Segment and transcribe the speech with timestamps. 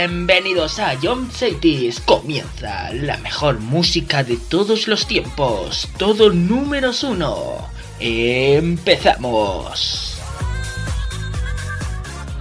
[0.00, 2.00] Bienvenidos a John Cities.
[2.00, 5.90] Comienza la mejor música de todos los tiempos.
[5.98, 7.68] Todo números uno.
[7.98, 8.78] Empezamos.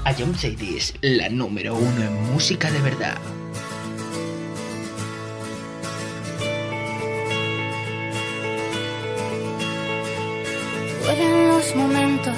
[0.06, 3.18] A John Cities, la número uno en música de verdad.
[11.04, 12.38] Fueron los momentos,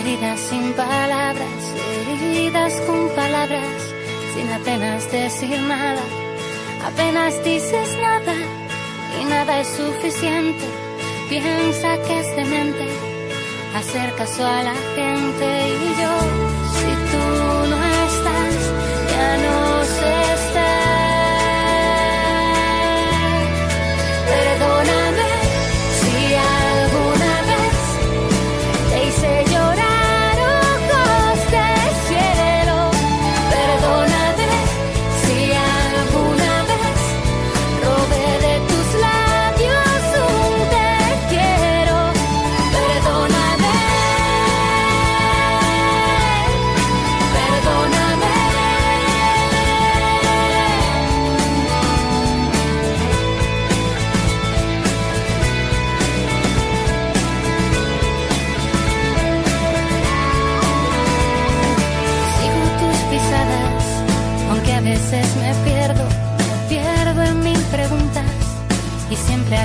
[0.00, 1.74] heridas sin palabras,
[2.12, 3.89] heridas con palabras
[4.34, 6.02] sin apenas decir nada.
[6.84, 8.34] Apenas dices nada
[9.20, 10.64] y nada es suficiente.
[11.28, 12.86] Piensa que es demente
[13.74, 16.14] hacer caso a la gente y yo,
[16.78, 17.24] si tú
[17.70, 18.54] no estás,
[19.10, 19.59] ya no.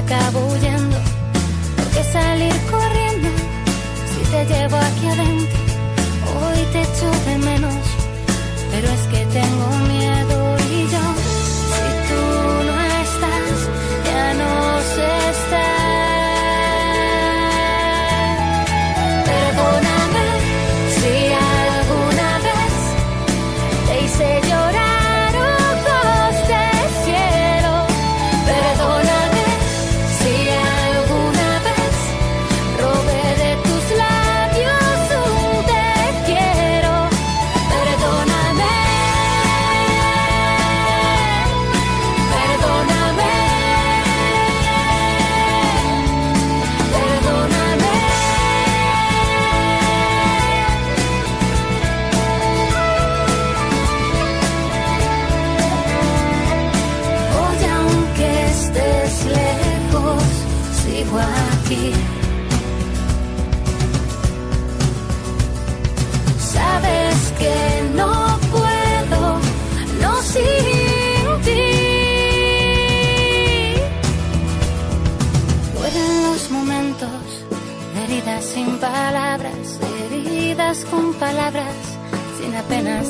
[0.06, 0.98] acabo huyendo.
[1.75, 3.29] ¿Por qué salir corriendo
[4.13, 5.54] si te llevo aquí adentro?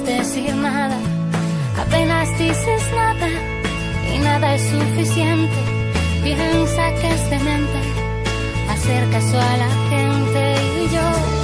[0.05, 0.97] decir nada,
[1.79, 3.27] apenas dices nada
[4.13, 5.55] y nada es suficiente.
[6.23, 7.79] Piensa que es demente
[8.69, 11.34] hacer caso a la gente y yo.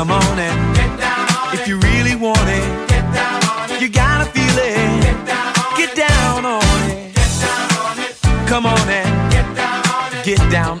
[0.00, 2.88] Come on and get down if you really want it.
[2.88, 3.82] Get down on it.
[3.82, 5.76] You gotta feel it.
[5.76, 7.14] Get down on, it.
[7.14, 8.48] Get down on it.
[8.48, 10.24] Come on and get down.
[10.24, 10.80] Get down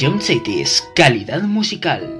[0.00, 2.17] Ion Cities, calidad musical.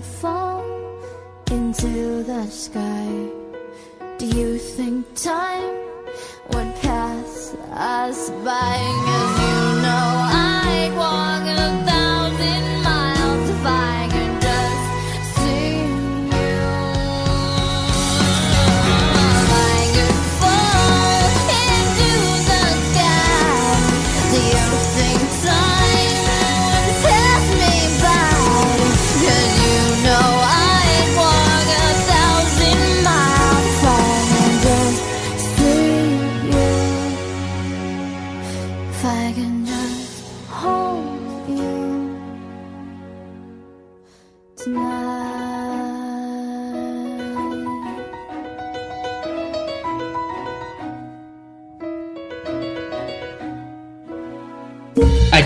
[0.00, 0.64] fall
[1.50, 3.28] into the sky.
[4.18, 5.76] Do you think time
[6.50, 9.37] would pass us by?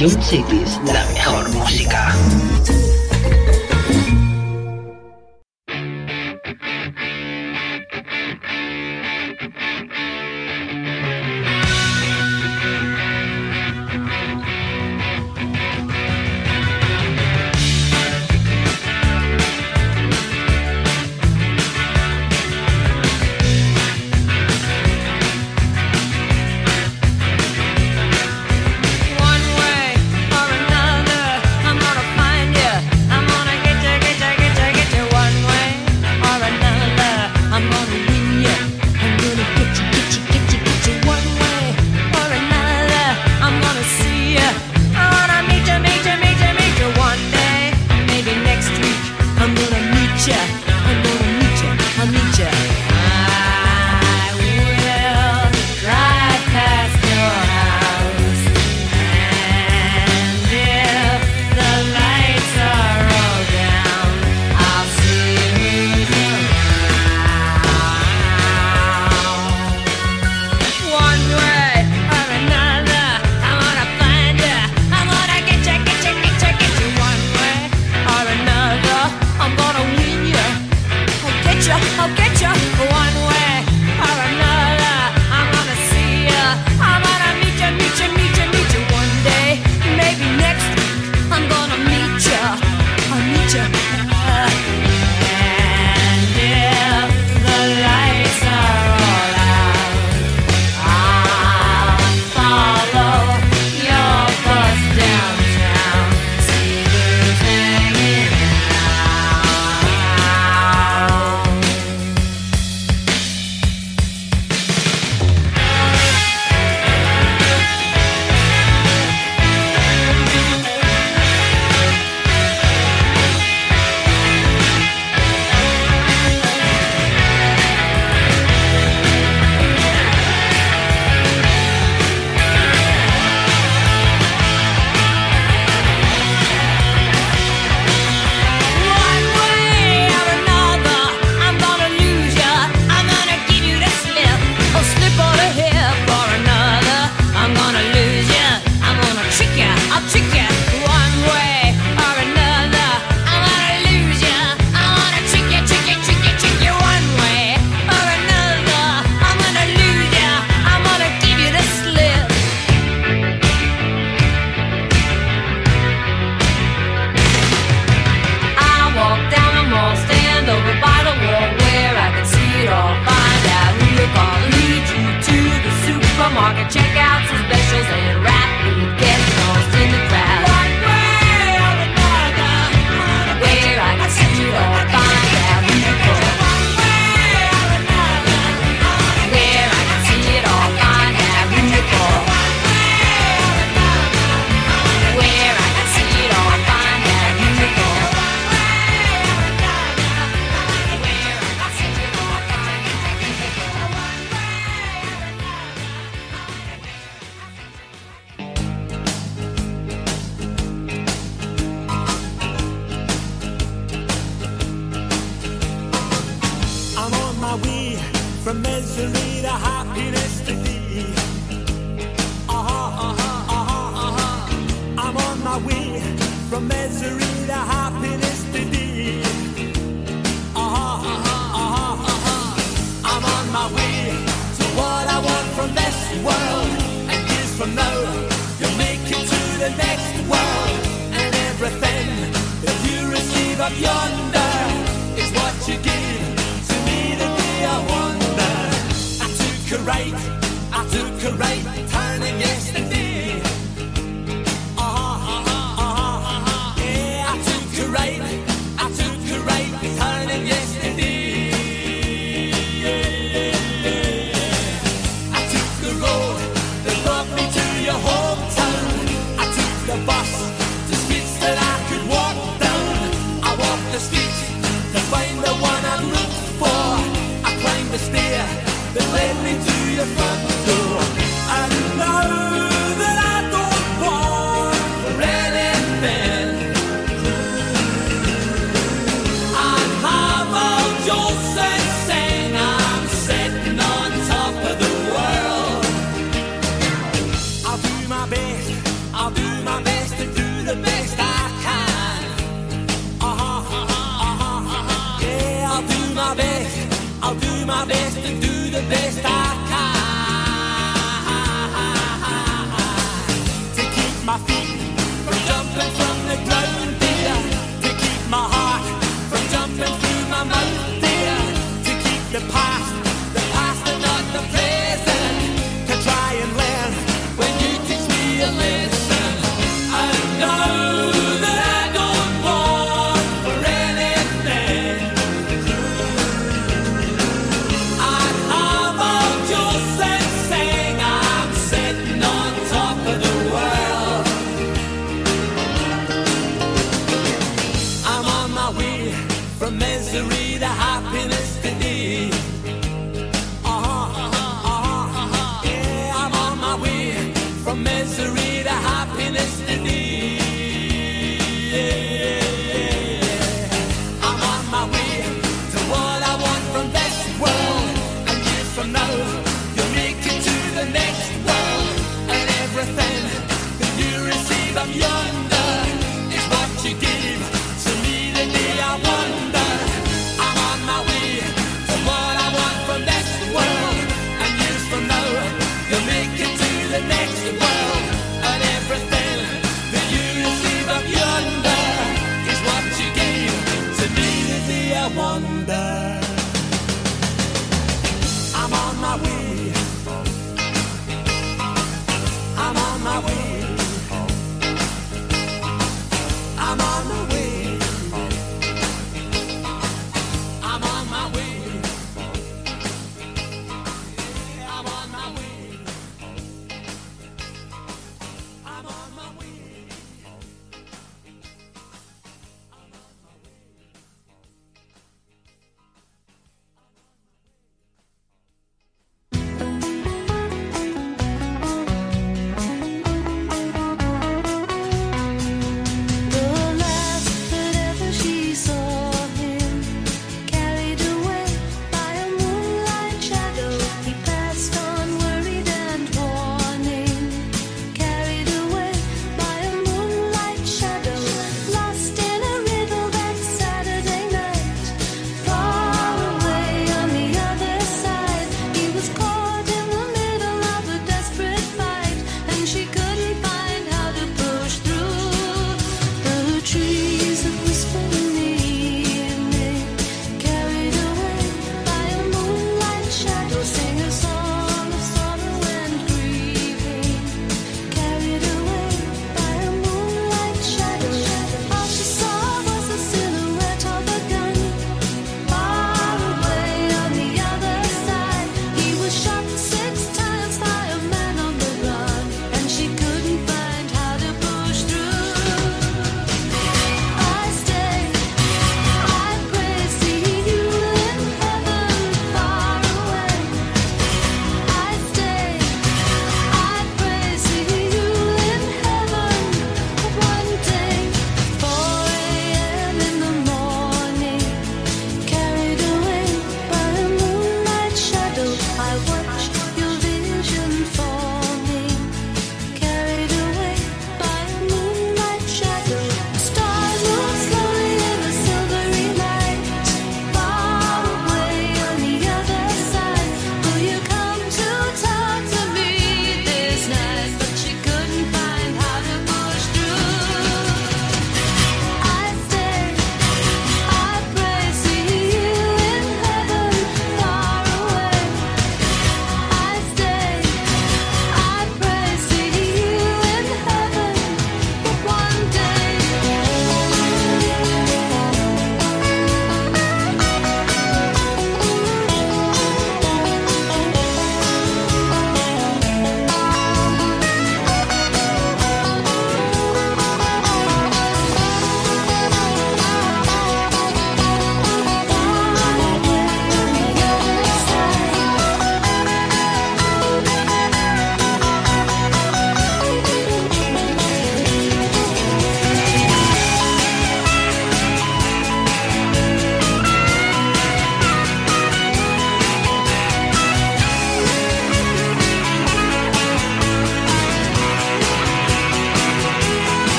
[0.00, 1.09] Radio Cities, la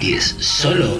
[0.00, 0.99] 2010, solo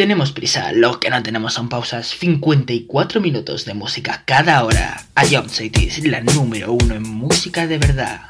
[0.00, 2.06] Tenemos prisa, lo que no tenemos son pausas.
[2.18, 5.04] 54 minutos de música cada hora.
[5.14, 8.22] A Jump City la número uno en música de verdad.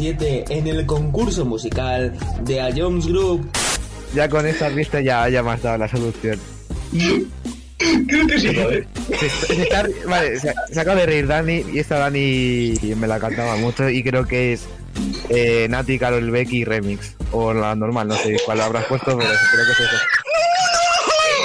[0.00, 3.50] en el concurso musical de A Jones Group.
[4.14, 6.38] Ya con esta vista ya haya más dado la solución.
[7.78, 8.48] Creo que sí.
[8.48, 8.86] Eh,
[9.18, 9.86] se, está,
[10.70, 14.52] se, acaba de reír Dani y esta Dani me la cantaba mucho y creo que
[14.52, 14.68] es
[15.30, 17.16] eh, Nati, Carol Becky Remix.
[17.32, 19.96] O la normal, no sé cuál habrás puesto, pero creo que es eso.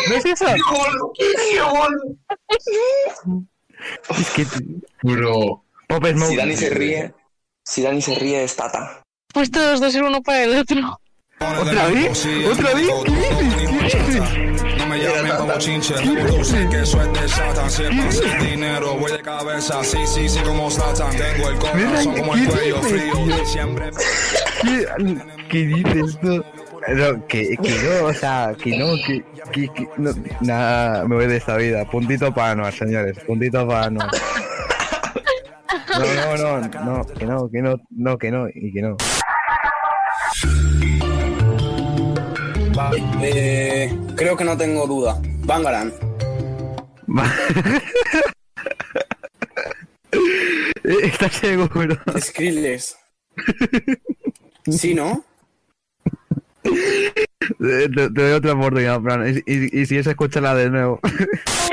[0.09, 0.45] ¿No es eso?
[1.17, 1.25] ¡Qué
[4.21, 4.45] Es que...
[5.01, 5.63] Bro...
[5.87, 6.37] Pop Smoke.
[6.37, 7.13] Dani se ríe
[7.73, 9.01] si Dani se ríe es Tata.
[9.33, 10.77] Pues todos dos ser uno para el otro.
[11.39, 12.23] ¿Otra vez?
[12.51, 12.87] ¿Otra vez?
[13.03, 13.91] ¿Qué dices?
[13.91, 14.21] ¿Qué dices?
[14.77, 17.71] No me llamen como chinche, tú sé que eso es de Satan.
[17.71, 19.83] Si es más el dinero, voy de cabeza.
[19.83, 21.17] Sí, sí, sí, como Satan.
[21.17, 23.45] Tengo el corazón como el cuello frío.
[23.47, 23.89] Siempre.
[24.61, 24.85] ¿Qué,
[25.49, 26.45] qué dices tú?
[26.89, 30.11] No, que, que no, o sea, que no, que, que, que no,
[30.41, 31.89] nada, me voy de esta vida.
[31.89, 33.89] Puntito para Anuar, señores, puntito para.
[33.89, 34.07] No,
[36.37, 38.97] no, no, no, que no, que no, no, que no, y que no.
[42.75, 45.21] Vale, eh, creo que no tengo duda.
[45.45, 45.93] Bangaran.
[50.83, 51.95] ¿Estás seguro?
[52.19, 52.97] Skrillex.
[54.67, 55.23] ¿Sí, no?
[57.59, 60.99] Te, te doy otra oportunidad, Fran, y, y, y si es, escúchala de nuevo.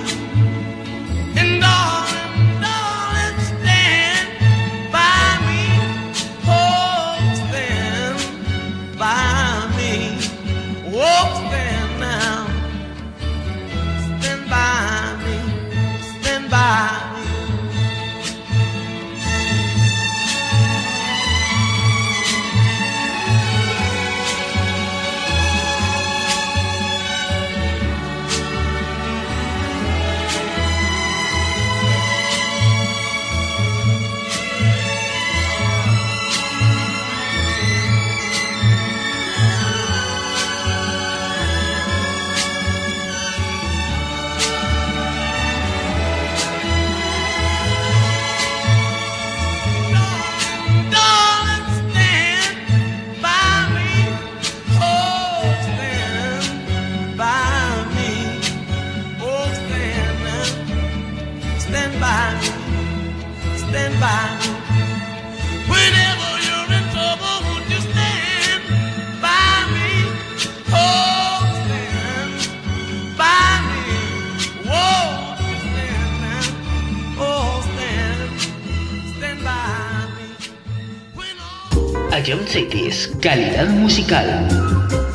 [82.27, 85.10] Ion Cities, calidad musical.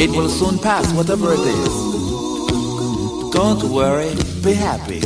[0.00, 1.74] It will soon pass, whatever it is.
[3.36, 5.02] Don't worry, be happy.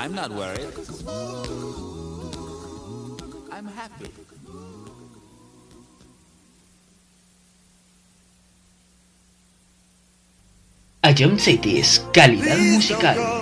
[0.00, 0.72] I'm not worried.
[3.52, 4.08] I'm happy.
[11.04, 13.41] Ion Cities, calidad musical.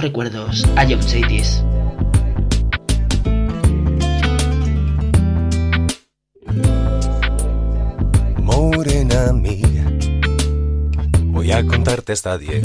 [0.00, 1.62] Recuerdos, a John Cities.
[8.38, 9.98] Morena mía,
[11.26, 12.62] voy a contarte hasta diez.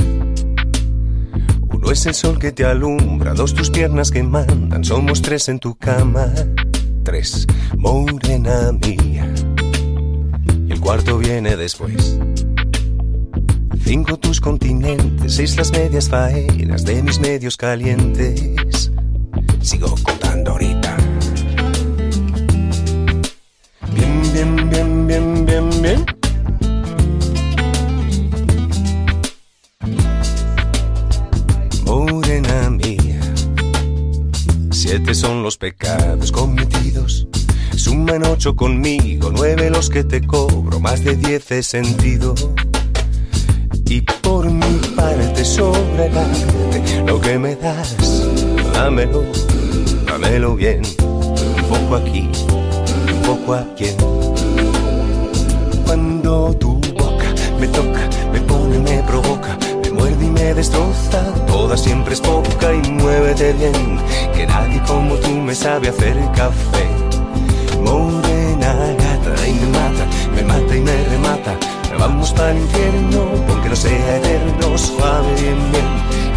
[1.70, 5.60] Uno es el sol que te alumbra, dos tus piernas que mandan, somos tres en
[5.60, 6.28] tu cama.
[7.04, 7.46] Tres,
[7.78, 9.32] morena mía.
[10.68, 12.18] Y el cuarto viene después.
[13.84, 18.92] Cinco continentes, seis las medias faenas de mis medios calientes.
[19.60, 20.98] Sigo contando ahorita.
[23.96, 26.06] Bien, bien, bien, bien, bien, bien.
[31.86, 33.20] Morena mía,
[34.70, 37.28] siete son los pecados cometidos.
[37.76, 42.36] Suman ocho conmigo, nueve los que te cobro, más de diez he sentido.
[43.88, 44.02] Y
[45.46, 47.96] arte, lo que me das,
[48.74, 49.24] dámelo,
[50.08, 50.82] dámelo bien.
[51.02, 52.30] Un poco aquí,
[53.14, 53.86] un poco aquí.
[55.86, 57.28] Cuando tu boca
[57.60, 61.22] me toca, me pone, me provoca, me muerde y me destroza.
[61.48, 64.00] Toda siempre es poca y muévete bien,
[64.36, 66.88] que nadie como tú me sabe hacer café.
[67.84, 70.06] Morena gata y me mata,
[70.36, 71.75] me mata y me remata.
[72.00, 75.86] Vamos para el infierno, aunque no sea eterno, suave bien bien,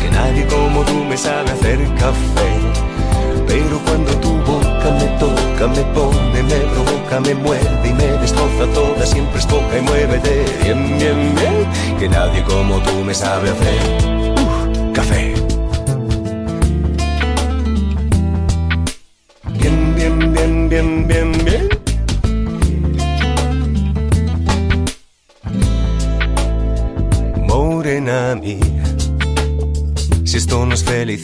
[0.00, 2.50] que nadie como tú me sabe hacer café.
[3.46, 8.66] Pero cuando tu boca me toca, me pone, me provoca, me muerde y me destroza
[8.74, 10.44] toda, siempre es poca y muévete.
[10.62, 14.17] Bien, bien, bien, que nadie como tú me sabe hacer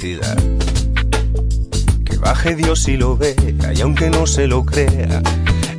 [0.05, 0.37] felicidad,
[2.05, 5.23] que baje Dios y lo vea, y aunque no se lo crea,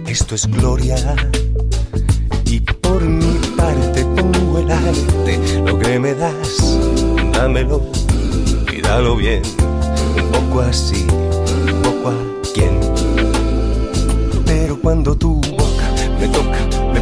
[0.08, 0.98] esto es gloria.
[2.46, 6.80] Y por mi parte pongo el arte, lo que me das,
[7.34, 7.84] dámelo
[8.76, 9.44] y dalo bien,
[10.18, 11.06] un poco así,
[11.72, 12.16] un poco a
[12.54, 12.80] quien.
[14.46, 15.88] Pero cuando tu boca
[16.20, 17.02] me toca, me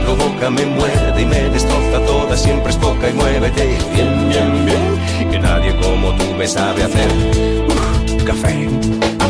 [0.15, 2.05] provoca, me muerde y me destroza.
[2.05, 3.77] Toda, siempre es poca y muévete.
[3.93, 7.09] Bien, bien, bien, que nadie como tú me sabe hacer.
[8.25, 9.20] Café.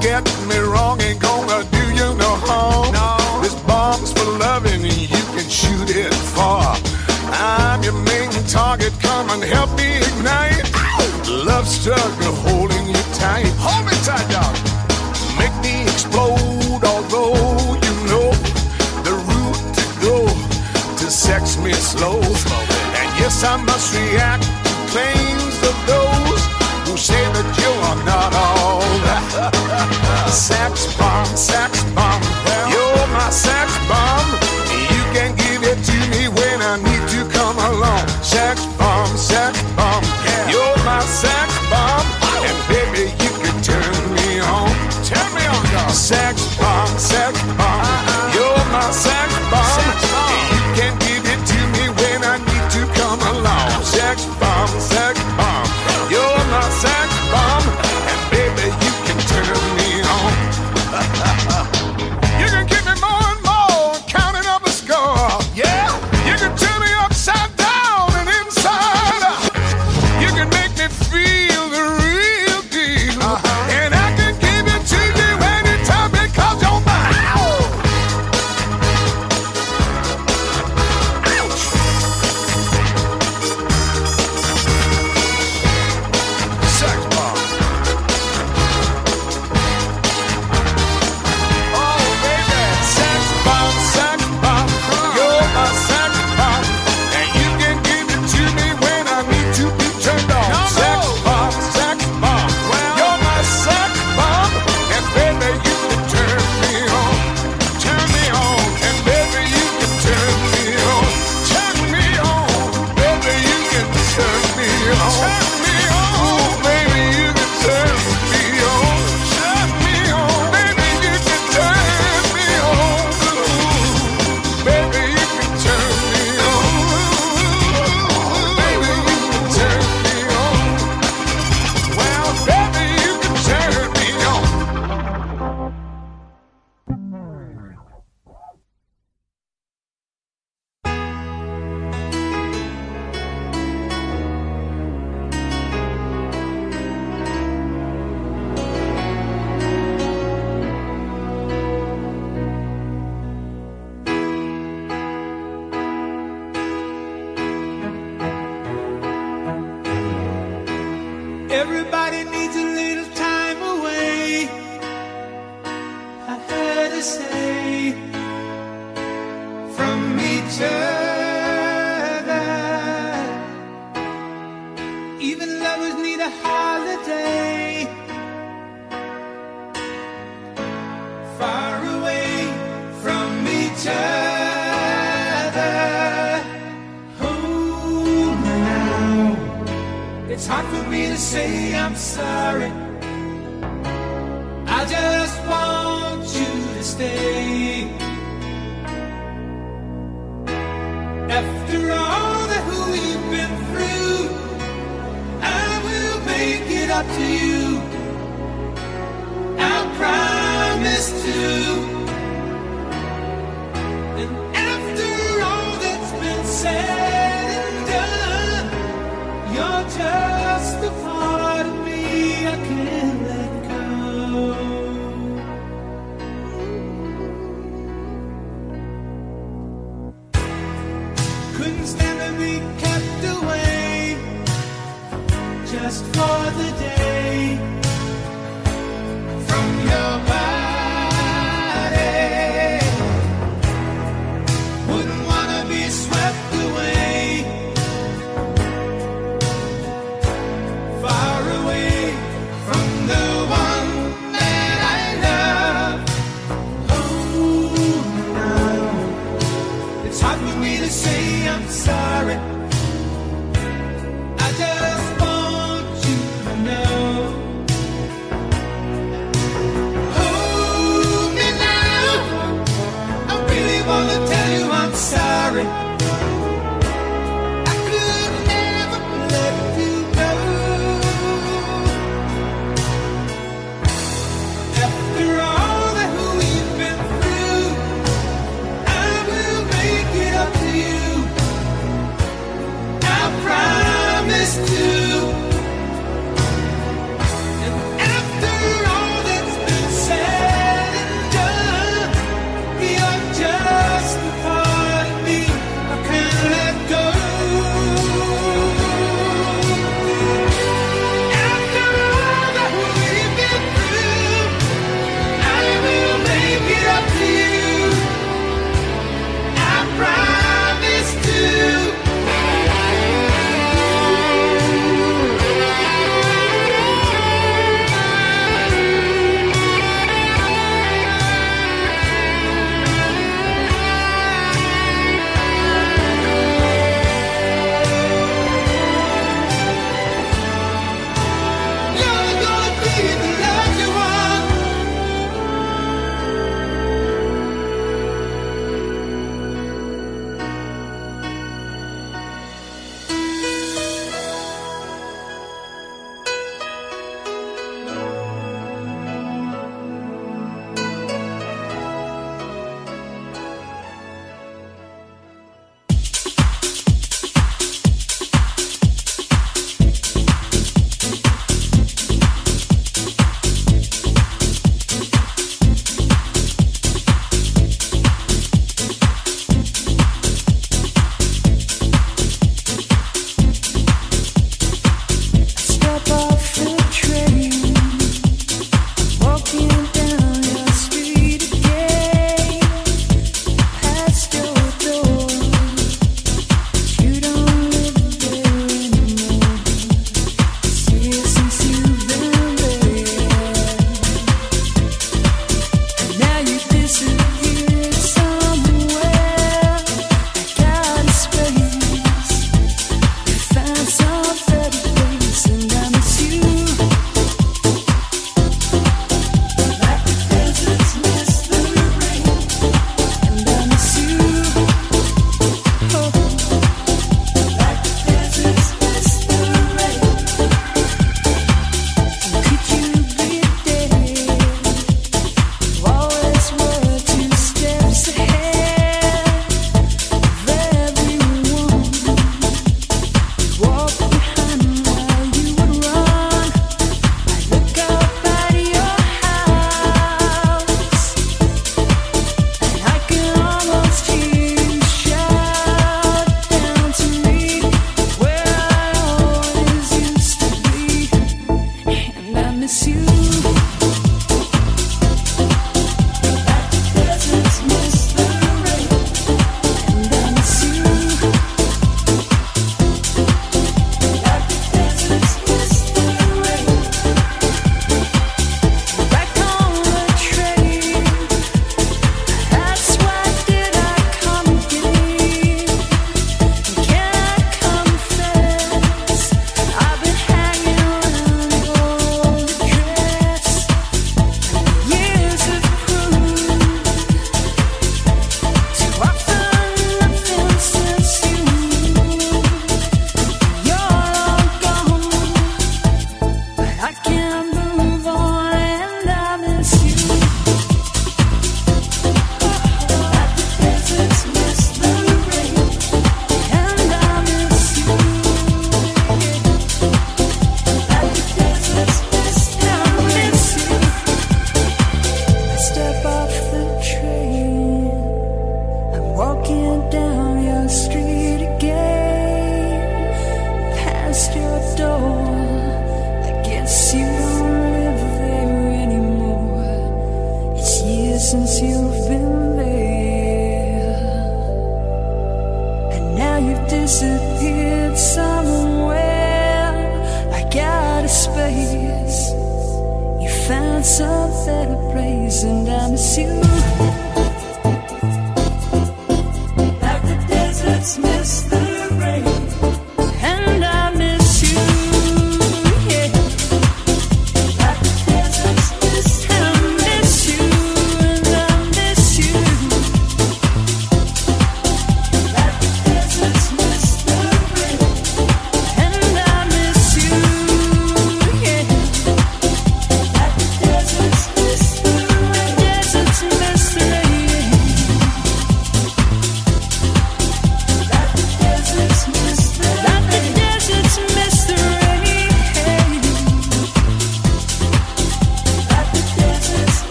[0.00, 2.92] get me wrong, ain't gonna do you no harm.
[2.92, 3.42] No.
[3.42, 6.76] This bomb's for loving, and you can shoot it far.
[7.32, 10.62] I'm your main target, come and help me ignite.
[10.74, 11.44] Ow!
[11.46, 13.50] Love struggle holding you tight.
[13.58, 14.54] Hold me tight, dog.
[15.38, 18.28] Make me explode, although you know
[19.06, 20.16] the route to go
[20.98, 22.20] to sex me slow.
[22.22, 22.62] slow.
[22.98, 24.65] And yes, I must react.
[30.28, 31.75] Sap's bomb, sax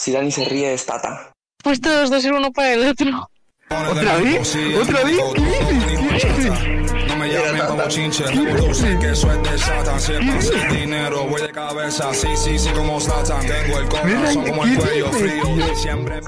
[0.00, 1.30] si Dani se ríe es Tata.
[1.62, 3.28] Pues todos dos ser uno para el otro.
[3.68, 4.56] ¿Otra vez?
[4.80, 5.20] ¿Otra vez?
[5.34, 5.84] ¿Qué dices?
[6.22, 7.18] ¿Qué dices?
[7.18, 10.70] Me llamen como chinche, tú sé que es de Satan.
[10.70, 12.14] Dinero, voy de cabeza.
[12.14, 13.46] Sí, sí, sí, como Satan.
[13.46, 15.76] Tengo el corazón como el cuello frío.
[15.76, 16.20] Siempre.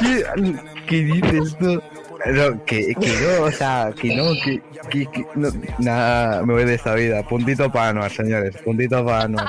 [0.00, 0.24] ¿Qué,
[0.86, 1.82] qué dices tú?
[2.26, 4.60] No, que, que no, o sea, que no, que,
[4.90, 5.48] que, que no,
[5.78, 7.22] nada, me voy de esta vida.
[7.22, 9.48] Puntito para Anuar, señores, puntito para Anuar.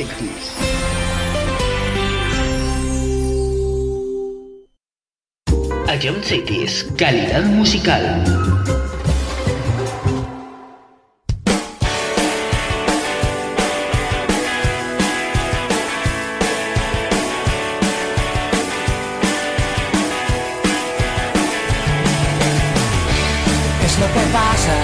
[0.00, 0.56] Cities.
[6.02, 8.24] Ion Cities, calidad musical.
[23.78, 24.74] ¿Qué es lo que pasa?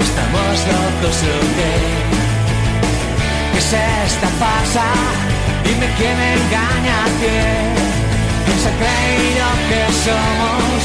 [0.00, 1.81] ¿Estamos locos o qué?
[3.72, 4.84] ¿Qué es esta farsa?
[5.64, 7.72] Dime quién engaña a quién.
[8.44, 10.80] ¿Quién se ha creído que somos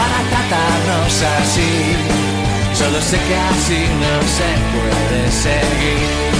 [0.00, 1.72] para tratarnos así?
[2.72, 6.32] Solo sé que así no se puede seguir.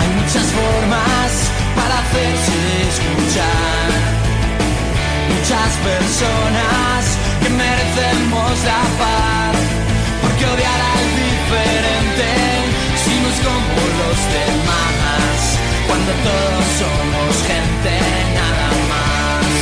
[0.00, 1.30] Hay muchas formas
[1.78, 2.58] para hacerse
[2.90, 3.86] escuchar
[5.30, 6.98] muchas personas
[7.40, 9.56] que merecemos la paz.
[10.22, 11.89] Porque odiar al diferente
[13.44, 15.38] como los demás,
[15.86, 17.94] cuando todos somos gente
[18.38, 19.52] nada más.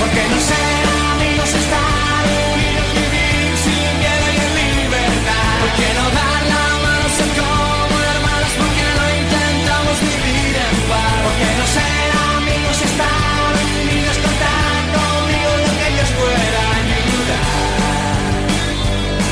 [0.00, 0.82] Porque no ser
[1.12, 2.22] amigos estar
[2.54, 5.52] unidos, vivir sin miedo y en libertad.
[5.62, 11.16] Porque no dar la mano ser como hermanos, porque no intentamos vivir en paz.
[11.26, 13.52] Porque no ser amigos estar
[13.82, 17.48] unidos, contar conmigo lo que ellos puedan ayudar.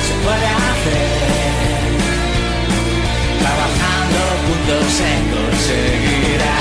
[0.07, 0.58] Se puede
[4.69, 6.59] se conseguirá.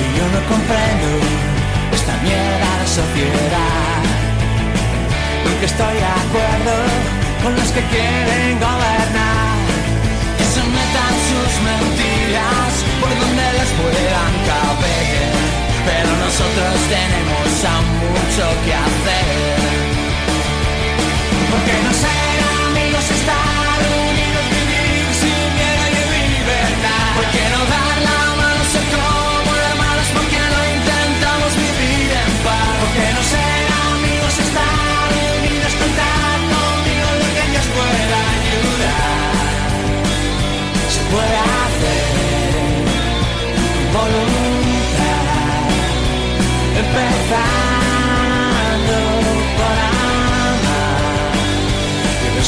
[0.00, 1.08] Y yo no comprendo
[1.92, 4.02] esta mierda de sociedad,
[5.44, 6.74] porque estoy de acuerdo
[7.42, 9.56] con los que quieren gobernar.
[10.38, 10.60] Que se
[11.30, 19.24] sus mentiras por donde les puedan caber pero nosotros tenemos aún mucho que hacer.
[21.50, 22.25] Porque no sé.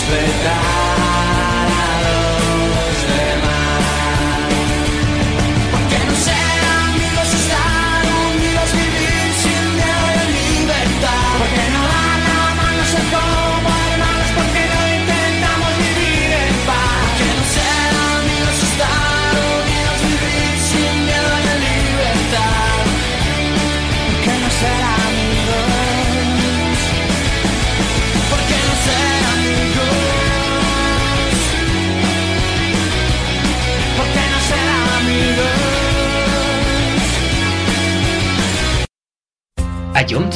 [0.09, 0.77] say die.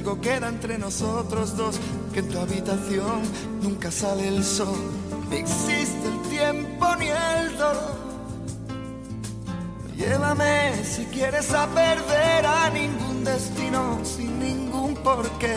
[0.00, 1.78] algo queda entre nosotros dos,
[2.14, 3.20] que en tu habitación
[3.60, 4.78] nunca sale el sol,
[5.28, 8.00] ni existe el tiempo ni el dolor.
[9.96, 15.56] Llévame si quieres a perder a ningún destino sin ningún porqué.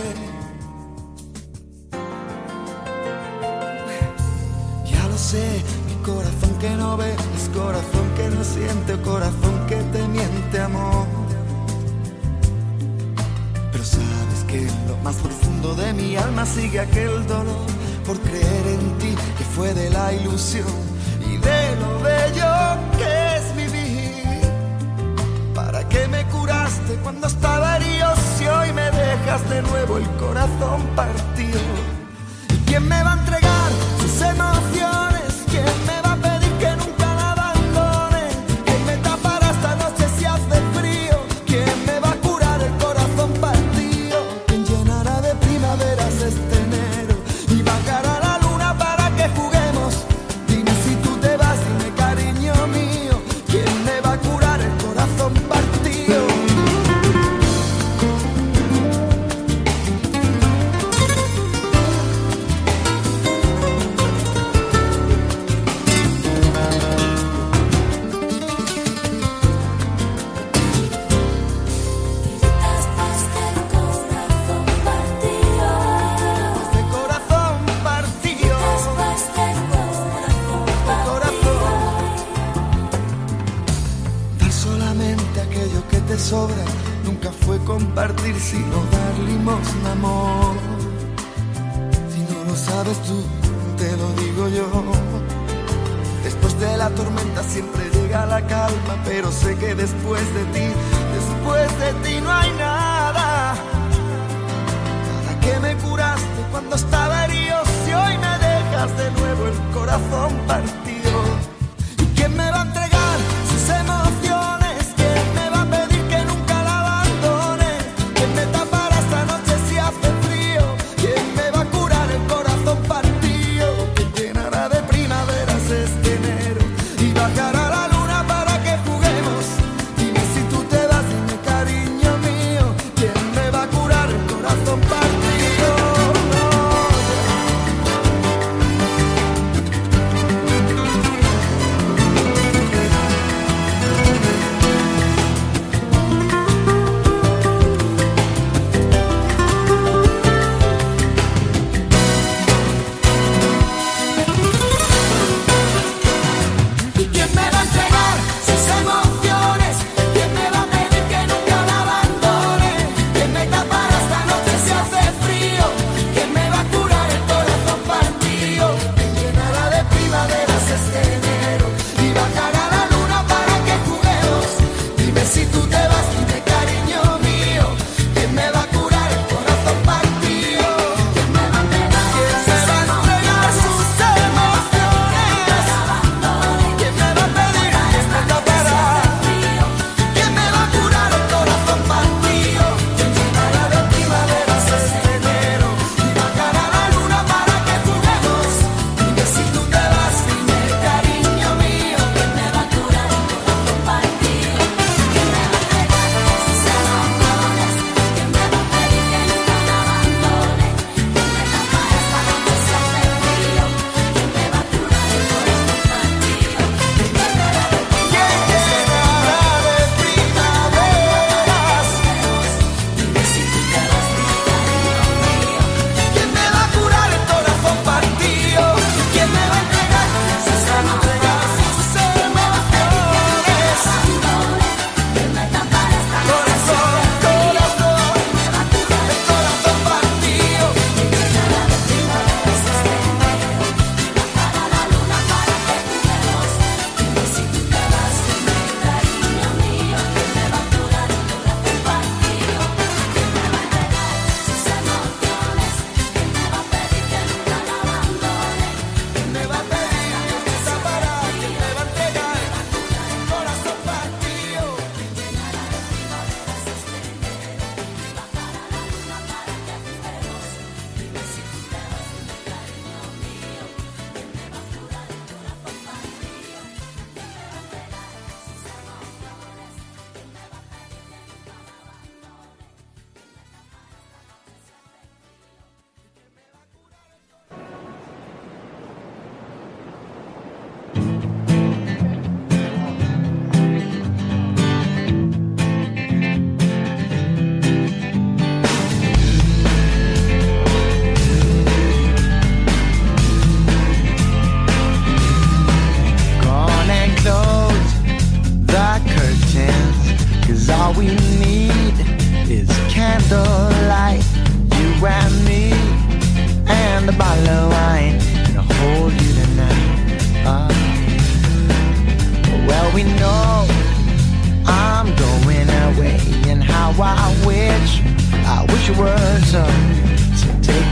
[20.52, 20.93] ilusão.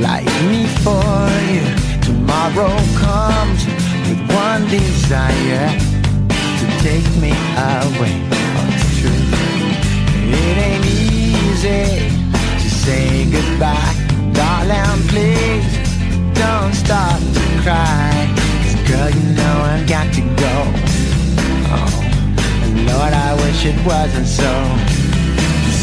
[0.00, 1.64] like me for you.
[2.02, 3.66] Tomorrow comes
[4.06, 5.68] with one desire
[6.60, 8.14] to take me away.
[8.32, 9.22] Oh, it's true.
[10.40, 12.10] It ain't easy
[12.62, 13.94] to say goodbye,
[14.32, 15.00] darling.
[15.08, 15.66] Please
[16.34, 18.28] don't start to cry.
[18.62, 20.56] 'Cause girl, you know I've got to go.
[21.76, 24.52] Oh, and Lord, I wish it wasn't so.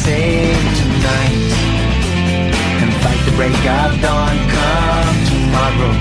[0.04, 1.61] Save tonight
[3.26, 4.36] the break of dawn.
[4.56, 5.94] Come tomorrow.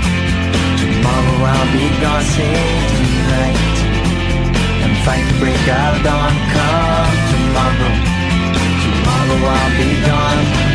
[0.81, 2.23] Tomorrow I'll be gone.
[2.23, 3.77] Save tonight
[4.83, 6.33] and fight the break of dawn.
[6.55, 7.93] Come tomorrow.
[8.83, 10.70] Tomorrow I'll be gone.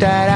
[0.00, 0.35] That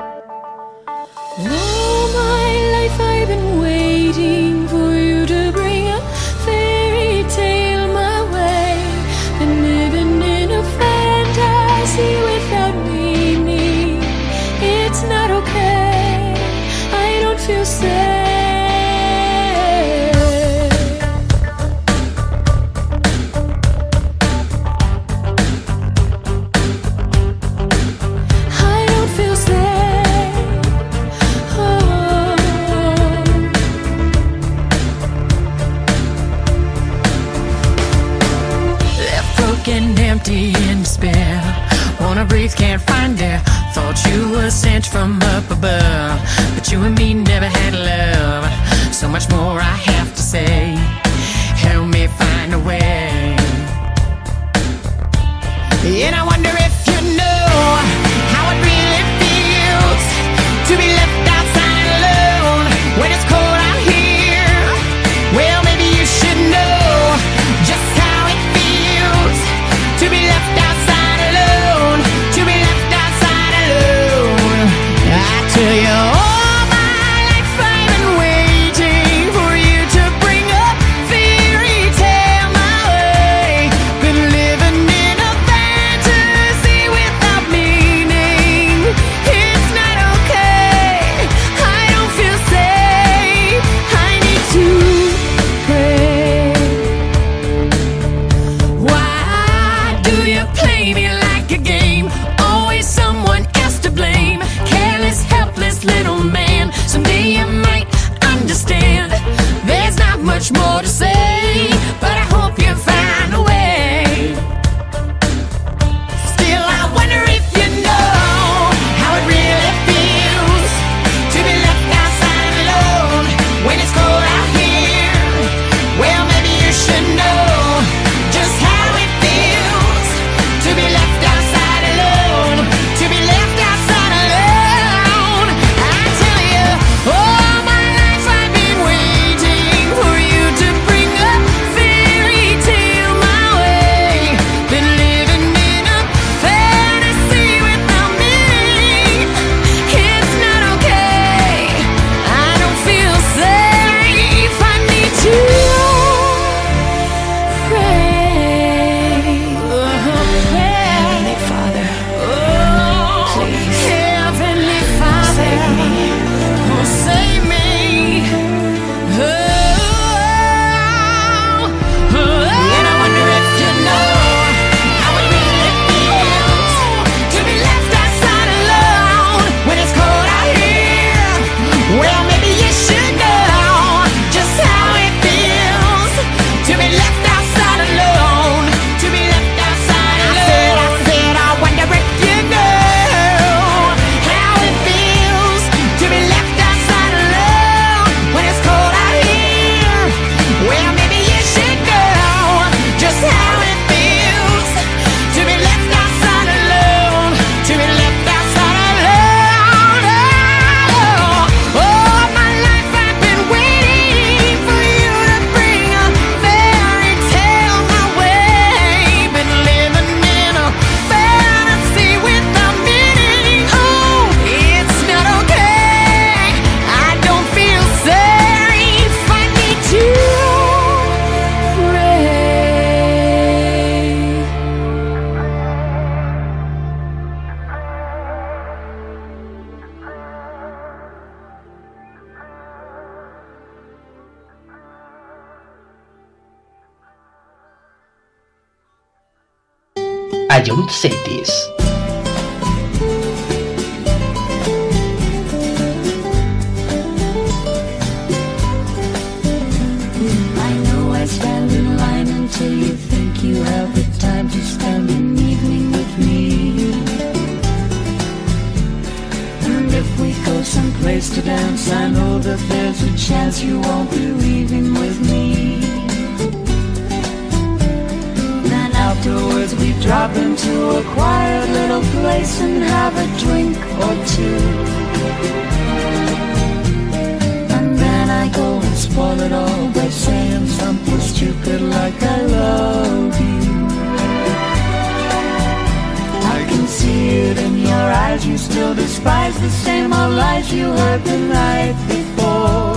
[298.31, 302.95] Eyes, you still despise the same old lies you heard the night before.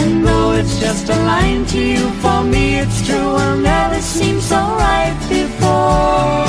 [0.00, 4.40] And though it's just a line to you, for me it's true, will never seem
[4.40, 6.44] so right before.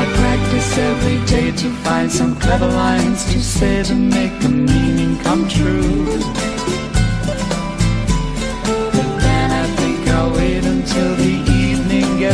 [0.00, 5.18] I practice every day to find some clever lines to say to make the meaning
[5.24, 6.04] come true.
[8.94, 11.19] But then I think I'll wait until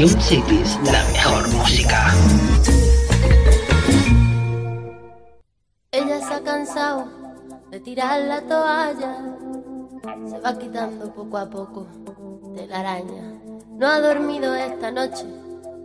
[0.00, 2.14] John Cities, la mejor música.
[5.92, 7.06] Ella se ha cansado
[7.70, 9.18] de tirar la toalla.
[10.26, 11.86] Se va quitando poco a poco
[12.54, 13.42] de la araña.
[13.72, 15.26] No ha dormido esta noche,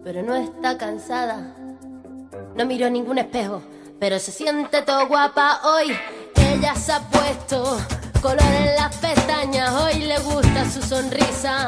[0.01, 1.53] pero no está cansada.
[2.55, 3.63] No miró ningún espejo,
[3.99, 5.93] pero se siente todo guapa hoy.
[6.37, 7.81] Ella se ha puesto
[8.21, 9.73] color en las pestañas.
[9.73, 11.67] Hoy le gusta su sonrisa.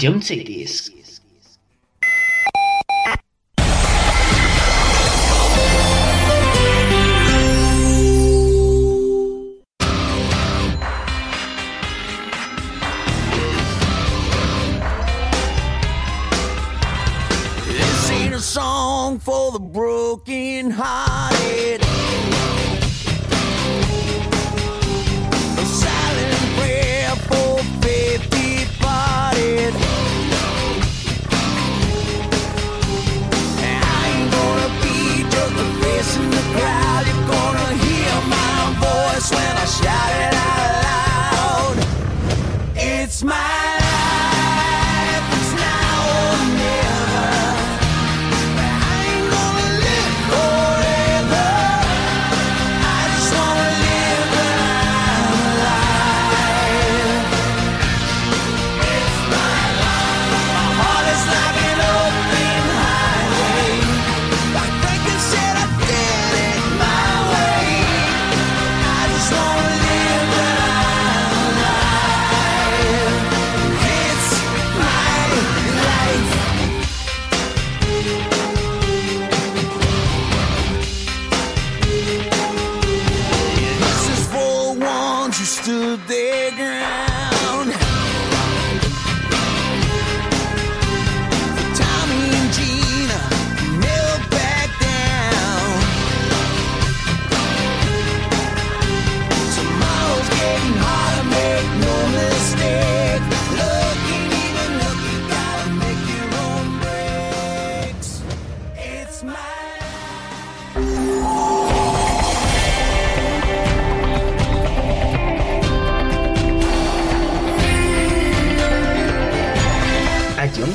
[0.00, 0.56] A John Cities.
[0.70, 0.79] This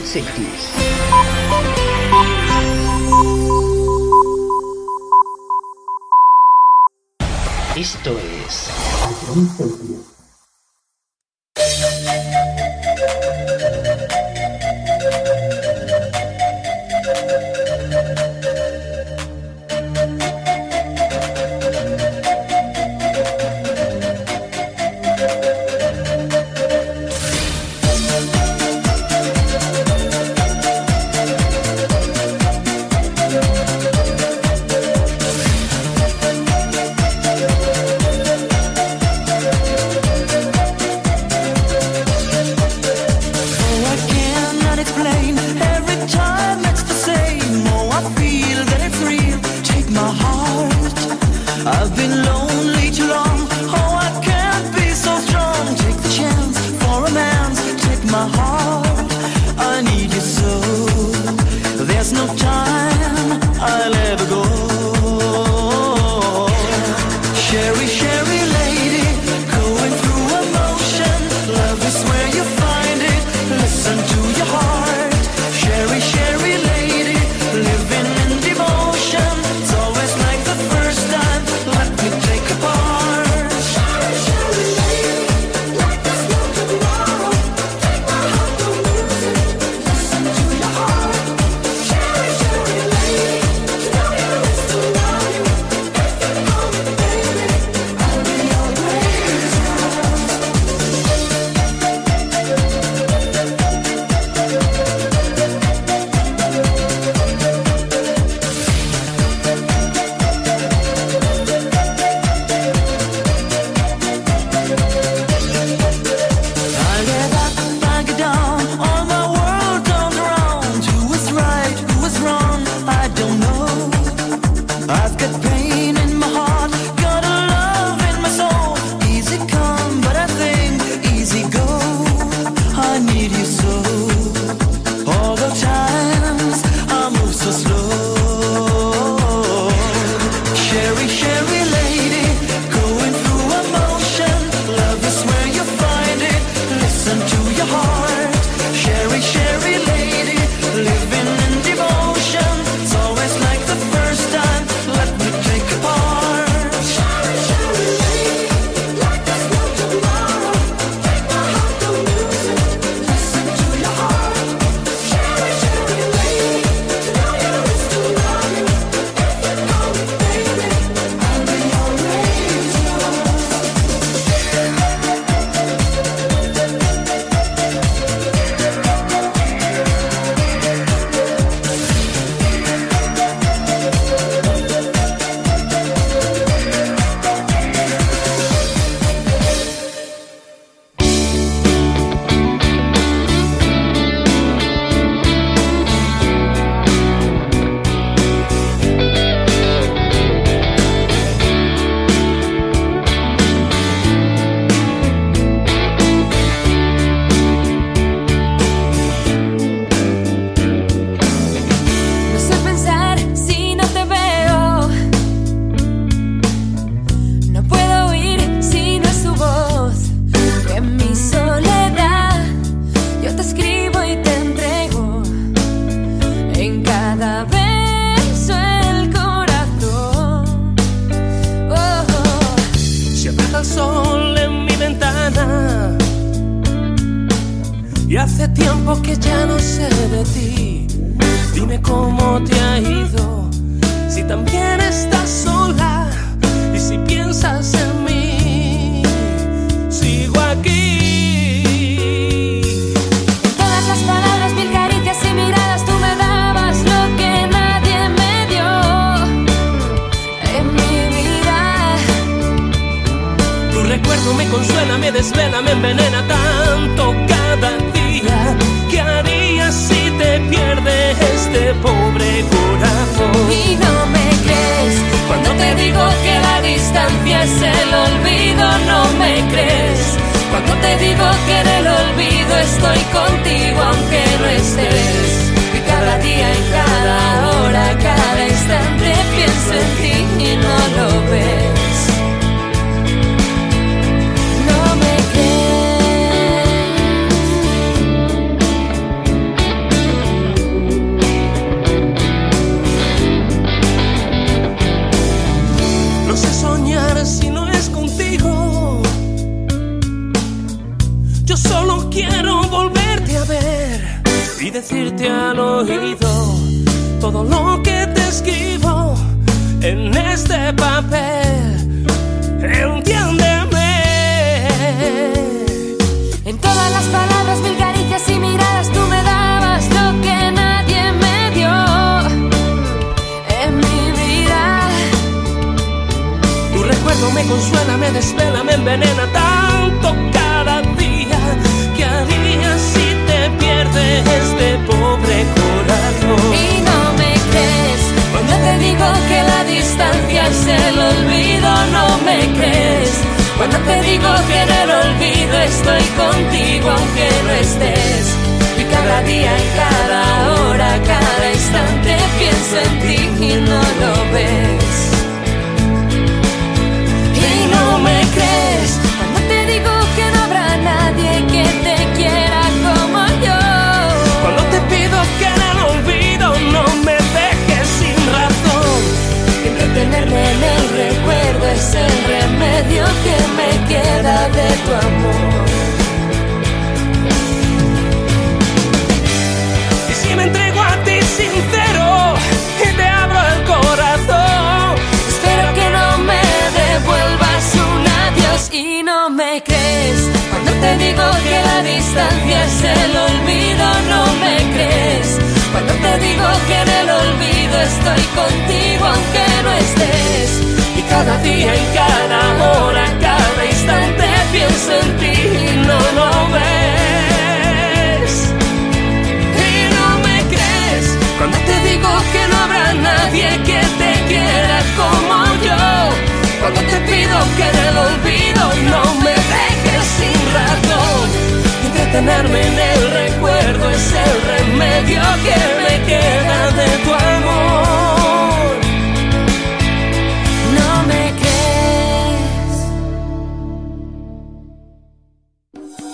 [0.05, 0.69] 60s.
[7.75, 8.69] Esto es.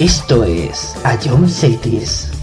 [0.02, 2.41] Esto es John Cities.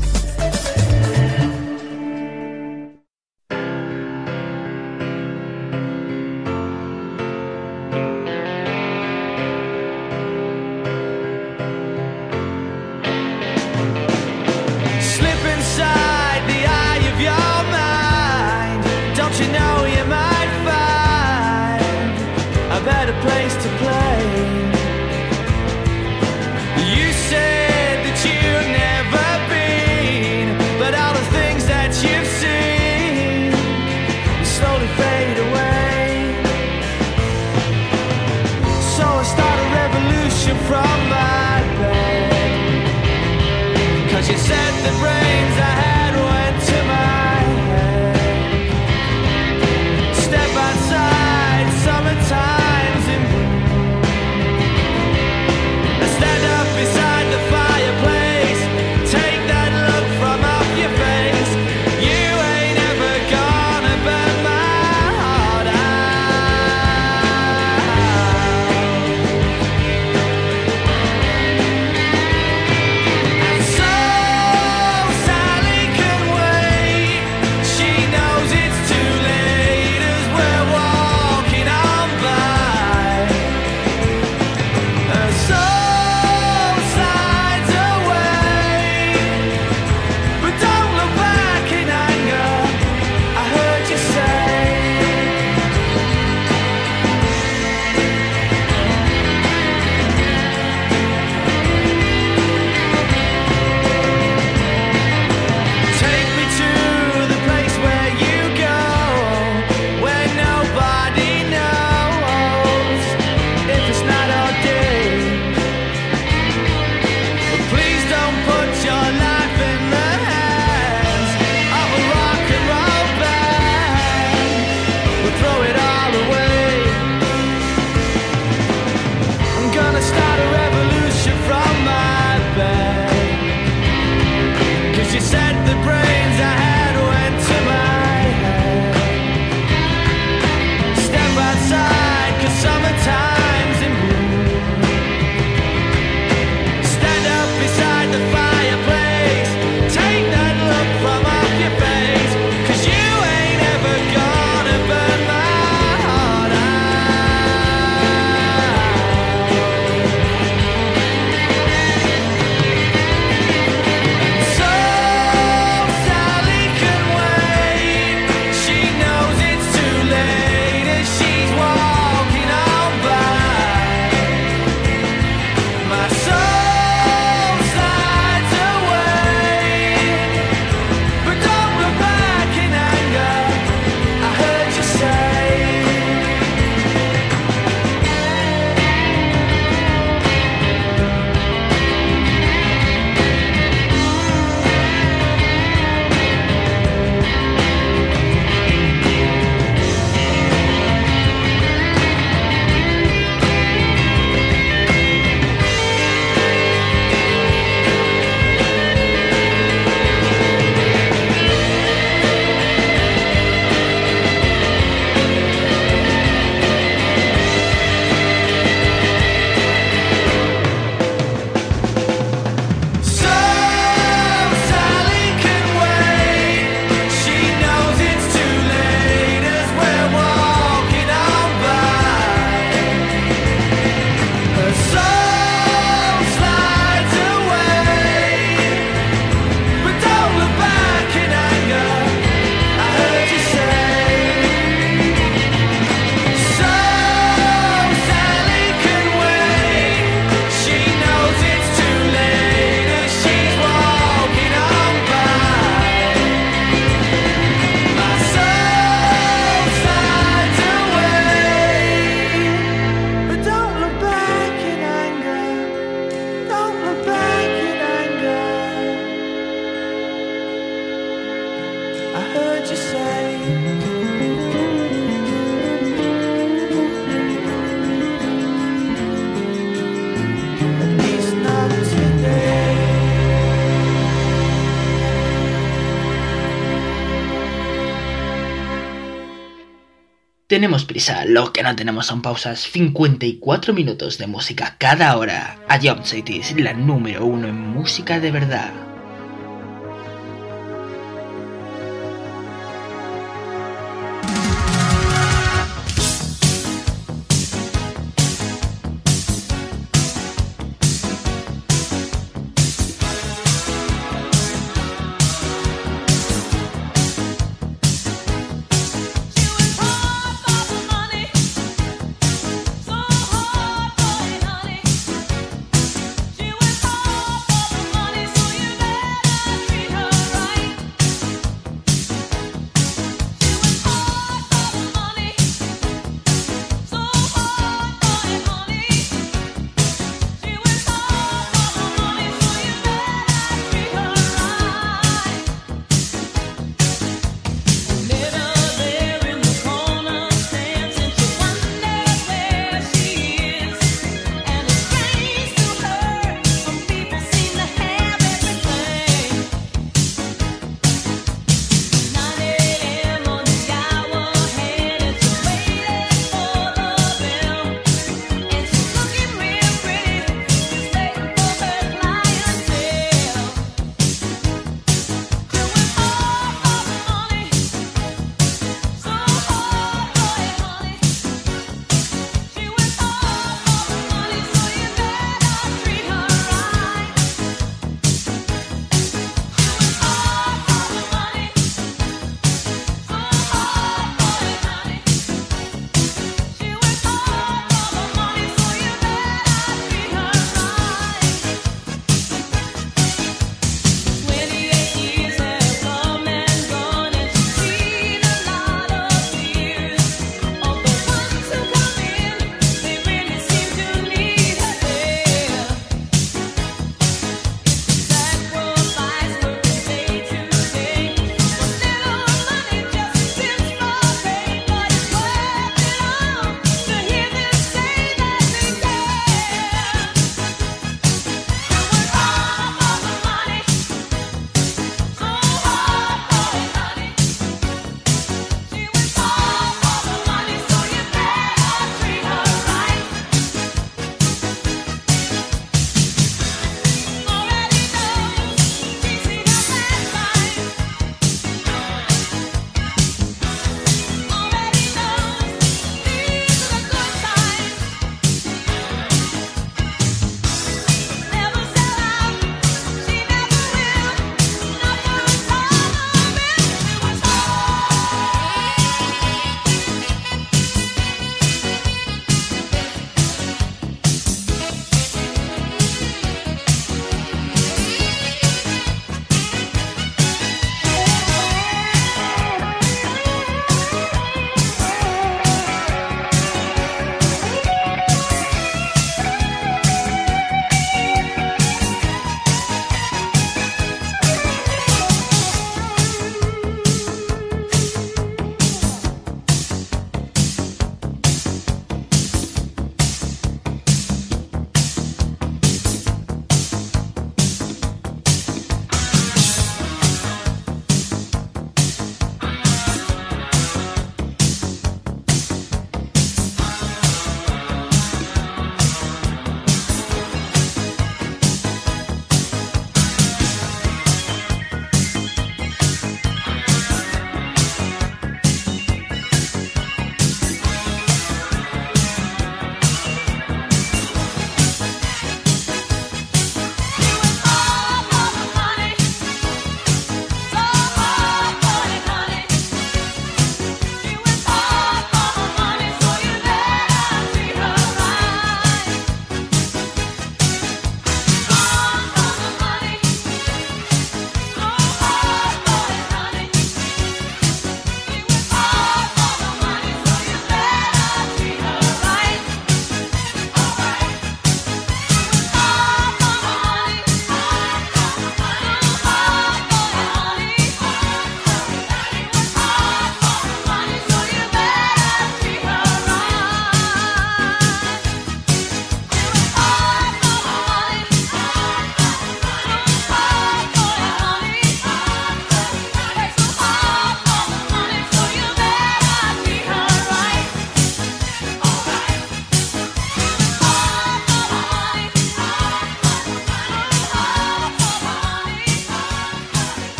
[290.58, 292.58] Tenemos prisa, lo que no tenemos son pausas.
[292.58, 295.56] 54 minutos de música cada hora.
[295.68, 298.72] A Jump Cities, la número uno en música de verdad.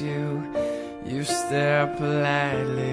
[0.00, 0.42] you,
[1.04, 2.85] you stare politely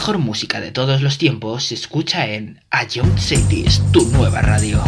[0.00, 4.82] mejor música de todos los tiempos se escucha en A Young Cities, tu nueva radio.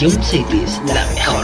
[0.00, 1.39] Young Cities, la mejor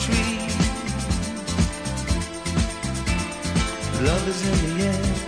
[0.00, 0.38] tree.
[4.06, 5.27] Love is in the air.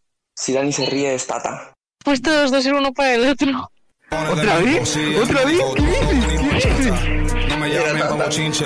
[0.35, 1.73] si Dani se ríe es Tata.
[2.03, 3.71] Pues todos dos ser uno para el otro.
[4.11, 4.97] ¿Otra vez?
[5.21, 5.61] ¿Otra vez?
[5.75, 6.25] ¿Qué dices?
[6.29, 7.47] ¿Qué dices?
[7.49, 8.65] No me llamen como chinche,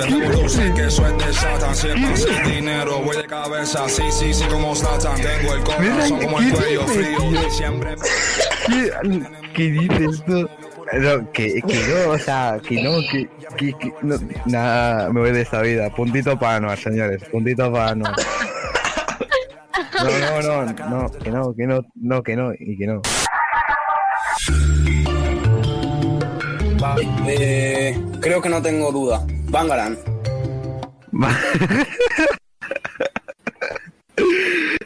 [0.50, 1.76] sé que eso es de Satan.
[1.76, 5.16] Siempre hace dinero, voy de cabeza, sí, sí, sí, como Satan.
[5.22, 7.52] Tengo el corazón como el cuello frío.
[7.52, 7.96] Siempre
[8.68, 8.92] ¿Qué,
[9.54, 10.50] ¿Qué dices tú?
[10.94, 13.28] No, que, que no, o sea, que no, que,
[13.58, 15.90] que, que no, nada, me voy de esta vida.
[15.90, 18.16] Puntito para Anuar, señores, puntito para Anuar.
[20.04, 23.02] No, no, no, no, que no, que no, no, que no, y que no.
[26.82, 26.96] Va,
[27.28, 29.26] eh, creo que no tengo duda.
[29.50, 29.98] Bangaran.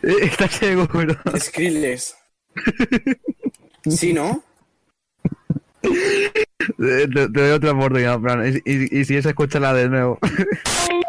[0.02, 1.16] ¿Estás seguro?
[1.38, 2.16] Skrillex.
[3.86, 4.44] ¿Sí, no?
[5.82, 10.20] Te, te doy otra oportunidad, Fran, y, y, y si es, escúchala de nuevo.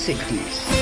[0.00, 0.79] 60s.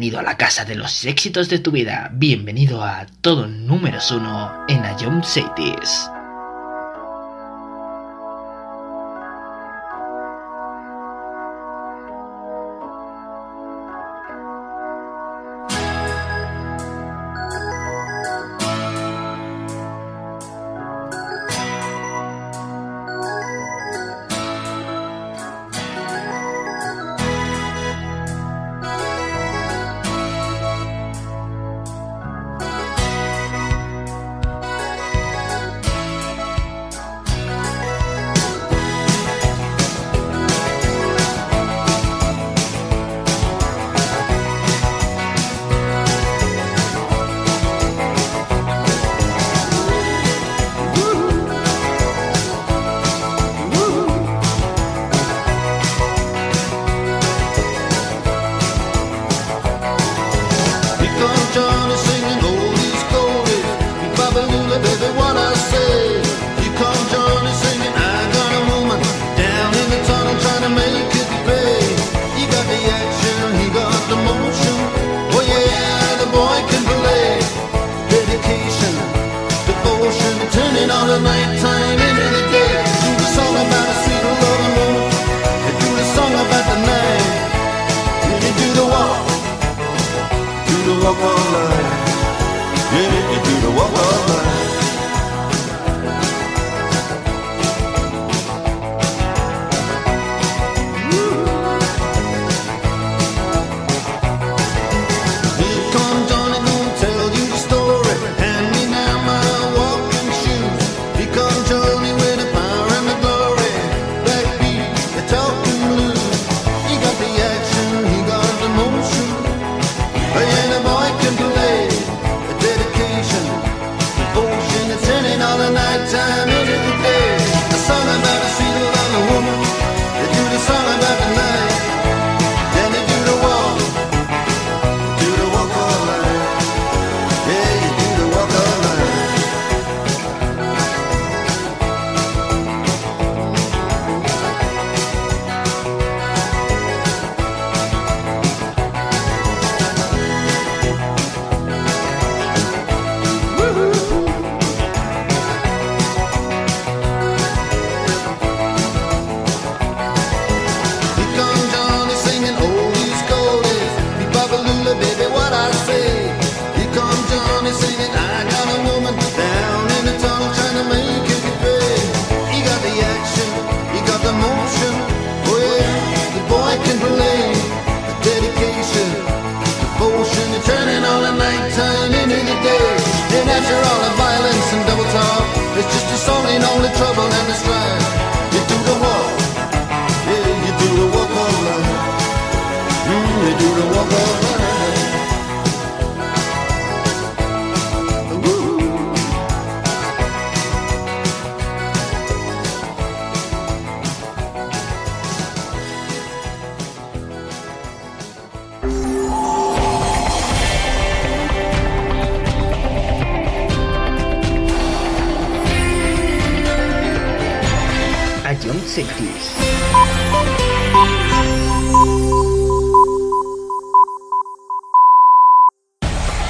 [0.00, 2.08] Bienvenido a la casa de los éxitos de tu vida.
[2.14, 6.09] Bienvenido a todo números uno en Ion Cities.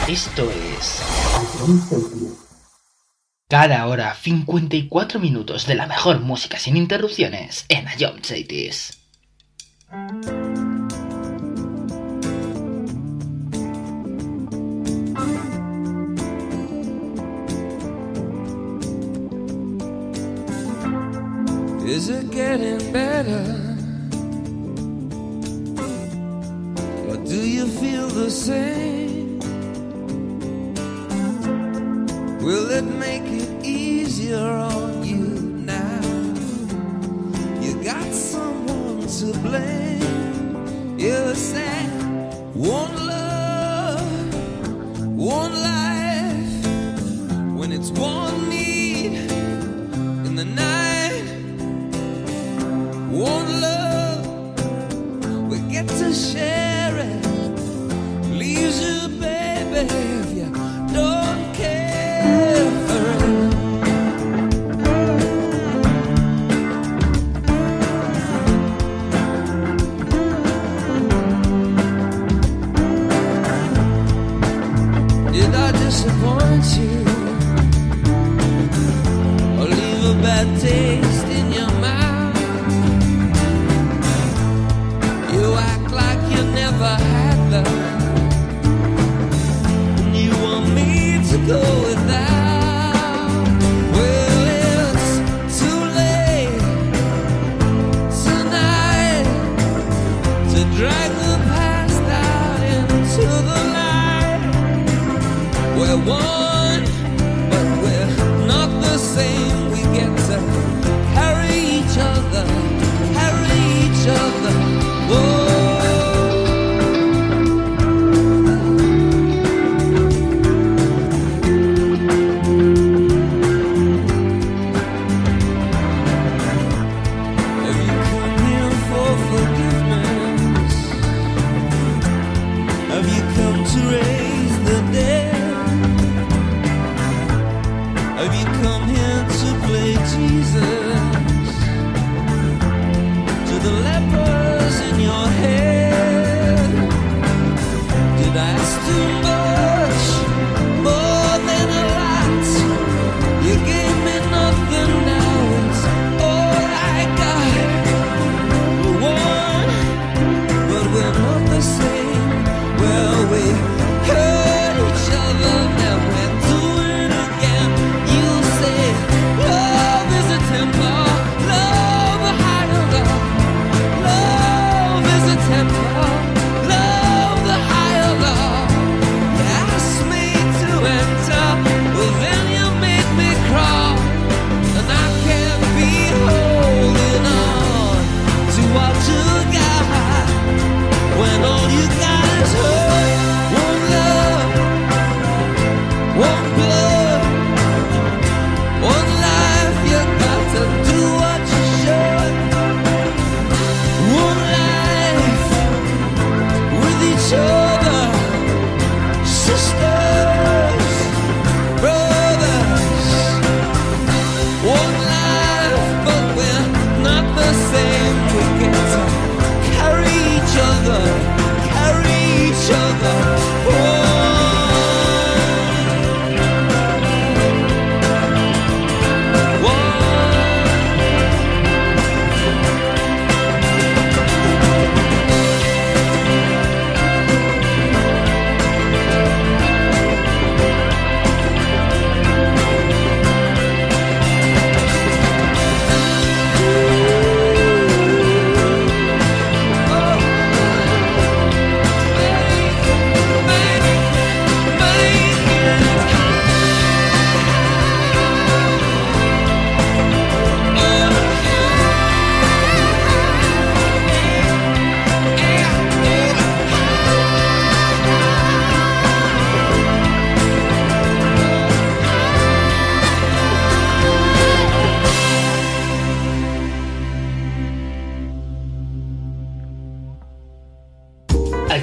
[0.08, 1.02] Esto es
[3.48, 8.98] cada hora 54 minutos de la mejor música sin interrupciones en Ion Cities.
[22.00, 23.44] Is it getting better?
[27.10, 29.38] Or do you feel the same?
[32.40, 35.26] Will it make it easier on you
[35.74, 36.00] now?
[37.60, 40.96] You got someone to blame.
[40.98, 41.84] You say,
[42.54, 44.34] one love,
[45.18, 45.79] one love.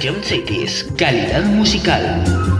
[0.08, 2.57] Ion Cities, calidad musical.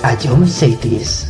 [0.00, 1.29] Es A John Cities.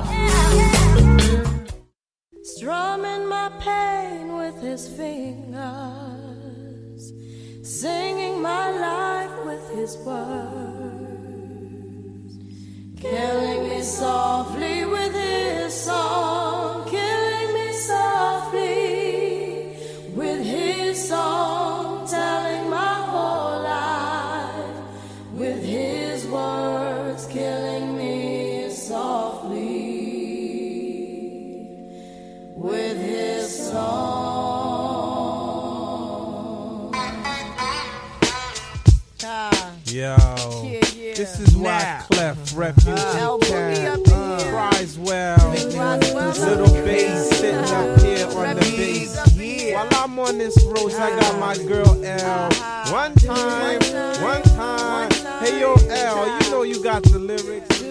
[50.53, 52.47] Miss Rose, I got my girl L.
[52.47, 52.91] Uh-huh.
[52.91, 53.79] One time,
[54.21, 55.09] one time.
[55.39, 57.81] Hey yo, L, you know you got the lyrics.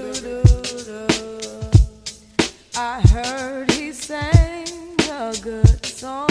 [2.77, 4.67] I heard he sang
[5.11, 6.29] a good song.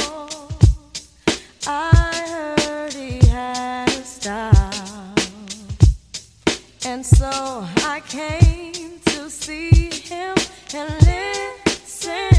[1.65, 5.15] I heard he had a style.
[6.85, 10.35] And so I came to see him
[10.75, 12.38] and listen.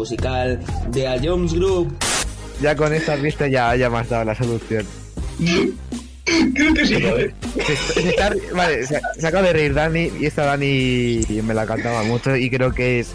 [0.00, 1.94] Musical de A Jones Group.
[2.62, 4.86] Ya con esta vista ya, ya me has dado la solución.
[6.54, 7.34] Creo que sí, joder.
[7.66, 11.66] Se, se está- vale, se, se acaba de reír Dani y esta Dani me la
[11.66, 13.12] cantaba mucho y creo que es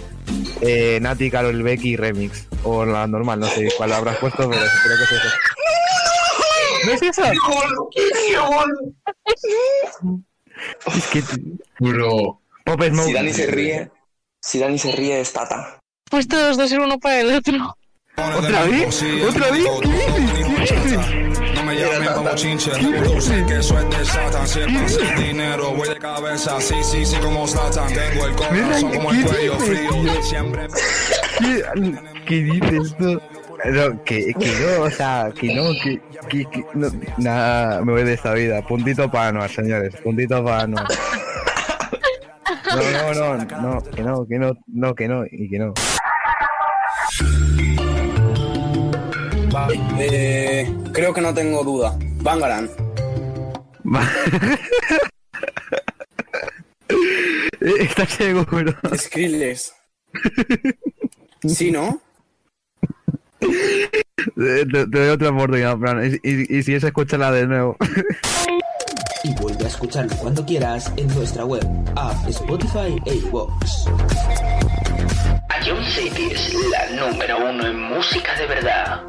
[0.62, 2.48] eh, Nati, Carol Becky remix.
[2.64, 5.30] O la normal, no sé cuál habrás puesto, pero creo que es eso.
[6.86, 7.24] ¿No es eso?
[10.96, 11.24] Es que...
[11.80, 12.42] Bro.
[12.64, 13.08] Pop Smoke.
[13.08, 13.92] Si Dani se ríe,
[14.42, 15.80] si Dani se ríe es Tata.
[16.10, 17.76] Pues todos dos ser uno para el otro.
[18.16, 19.04] ¿Otra vez?
[19.28, 19.66] ¿Otra vez?
[19.82, 20.70] ¿Qué dices?
[20.70, 21.56] ¿Qué dices?
[21.56, 25.18] No me llamen como chinche, tú sé que de Satan.
[25.18, 26.62] Dinero, voy de cabeza.
[26.62, 27.88] Sí, sí, sí, como Satan.
[27.92, 30.22] Tengo el corazón como el cuello frío.
[30.22, 30.68] Siempre.
[31.40, 31.64] ¿Qué,
[32.28, 33.20] qué dices tú?
[33.66, 38.04] No, que, que no, o sea, que no, que, que, que no, nada, me voy
[38.04, 38.62] de esta vida.
[38.62, 40.86] Puntito para Anuar, señores, puntito para Anuar.
[42.76, 45.74] No, no, no, no, que no, que no, no, que no, y que no.
[50.00, 51.98] Eh, creo que no tengo duda.
[52.22, 52.70] Bangaran.
[57.80, 58.74] ¿Estás seguro?
[58.96, 59.74] Skrillex.
[61.48, 62.00] Sí, ¿no?
[63.40, 66.04] Te, te doy otra oportunidad, Fran.
[66.24, 67.78] Y, y- y si es, escúchala de nuevo.
[69.24, 73.86] Y vuelve a escucharlo cuando quieras en nuestra web, app, Spotify e iVoox.
[75.66, 79.02] Ion City es la número uno en música de verdad.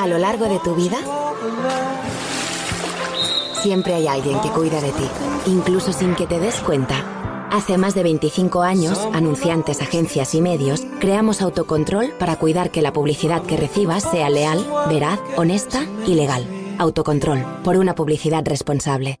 [0.00, 0.96] A lo largo de tu vida,
[3.62, 5.08] siempre hay alguien que cuida de ti,
[5.46, 7.04] incluso sin que te des cuenta.
[7.50, 12.92] Hace más de 25 años, anunciantes, agencias y medios, creamos autocontrol para cuidar que la
[12.92, 16.46] publicidad que recibas sea leal, veraz, honesta y legal.
[16.78, 19.20] Autocontrol, por una publicidad responsable.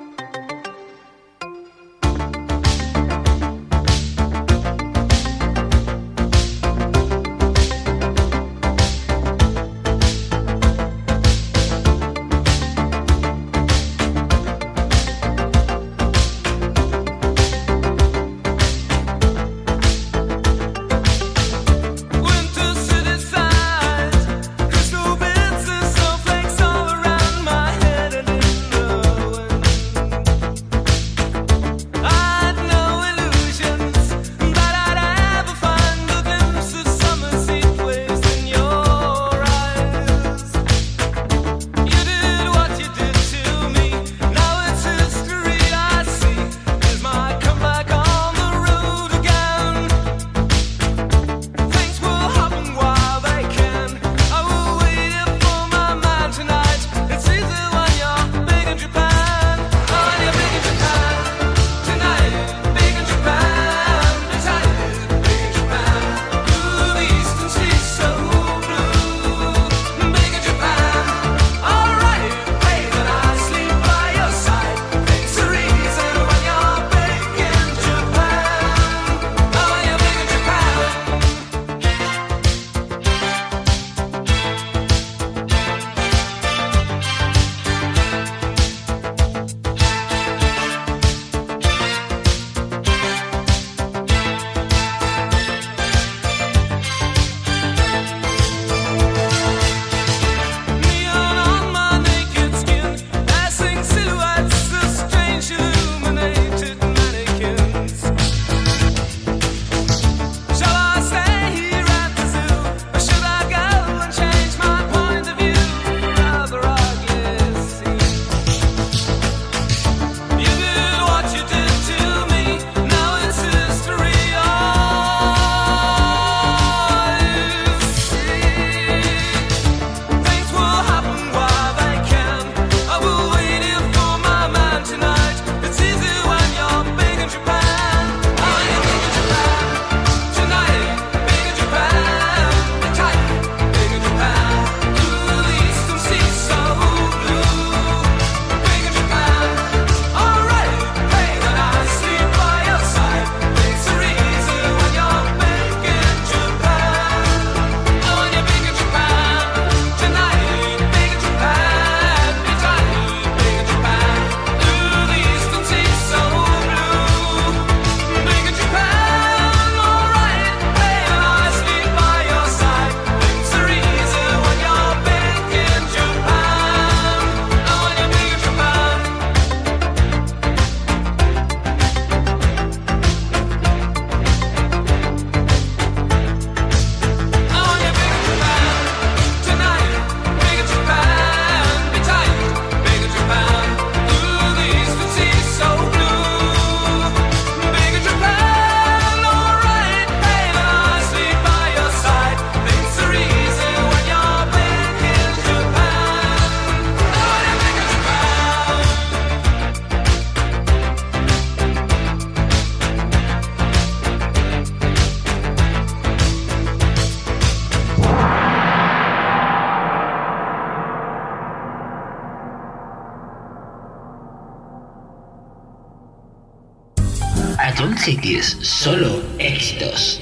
[228.05, 230.19] Hitis, solo éxitos.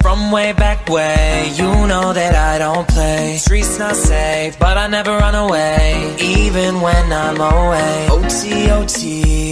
[0.00, 1.50] From way back way.
[1.56, 3.36] You know that I don't play.
[3.38, 8.06] Streets not safe, but I never run away, even when I'm away.
[8.08, 9.51] OT, OT.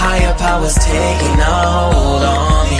[0.00, 2.77] Higher powers taking a hold on me.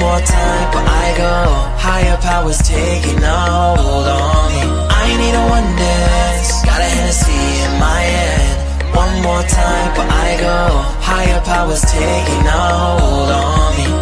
[0.00, 1.34] More time, but I go.
[1.78, 3.38] Higher powers taking a
[3.76, 4.62] hold on me.
[4.90, 6.62] I need a one dance.
[6.64, 8.94] Got a Hennessy in my hand.
[8.94, 10.58] One more time, but I go.
[11.10, 12.60] Higher powers taking a
[13.00, 13.97] hold on me.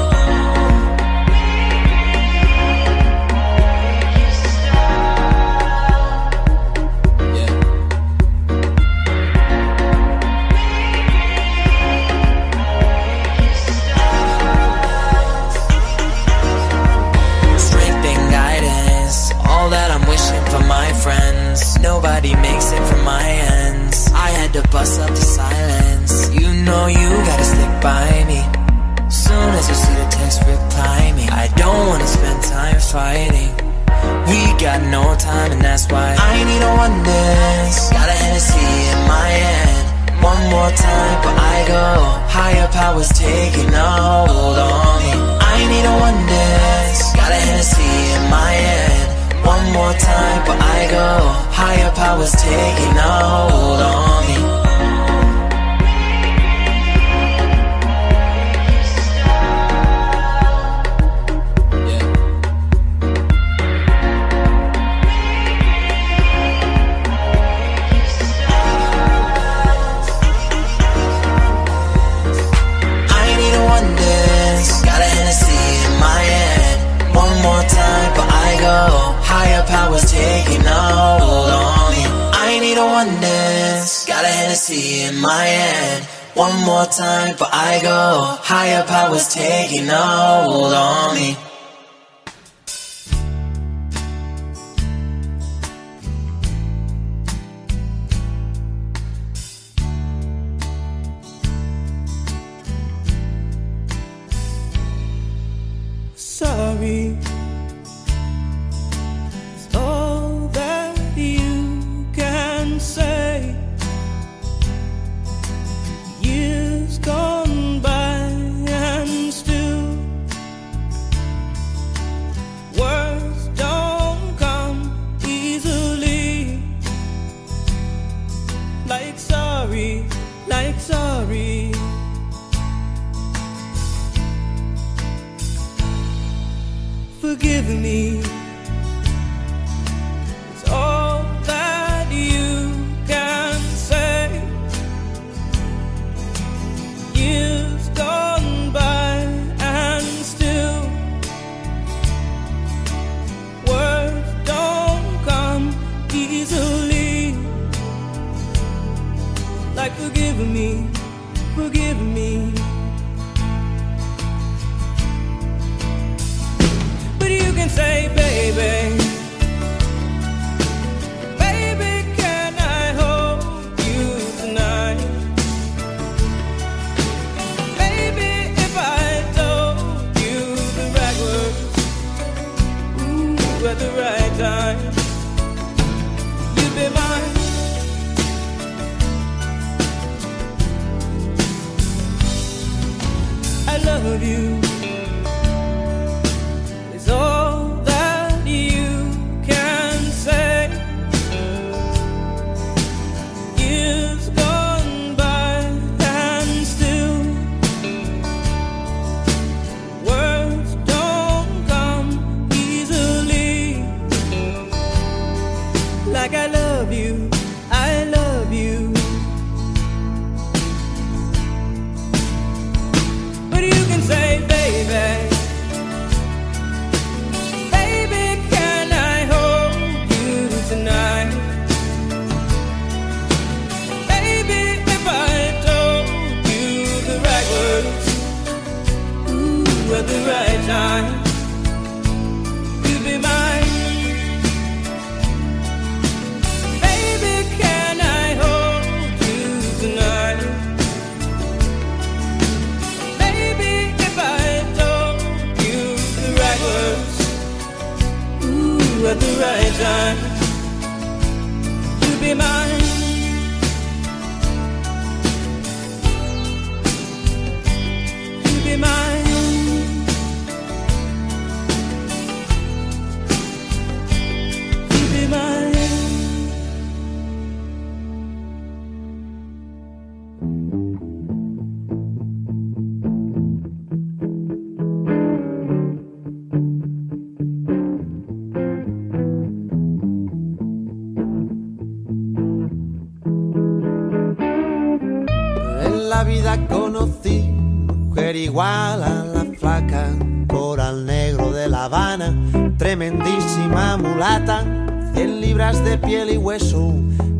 [305.99, 306.95] piel y hueso,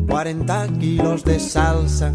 [0.07, 2.11] 40 kilos de salsa.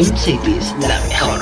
[0.00, 1.39] Club Cities, la mejor.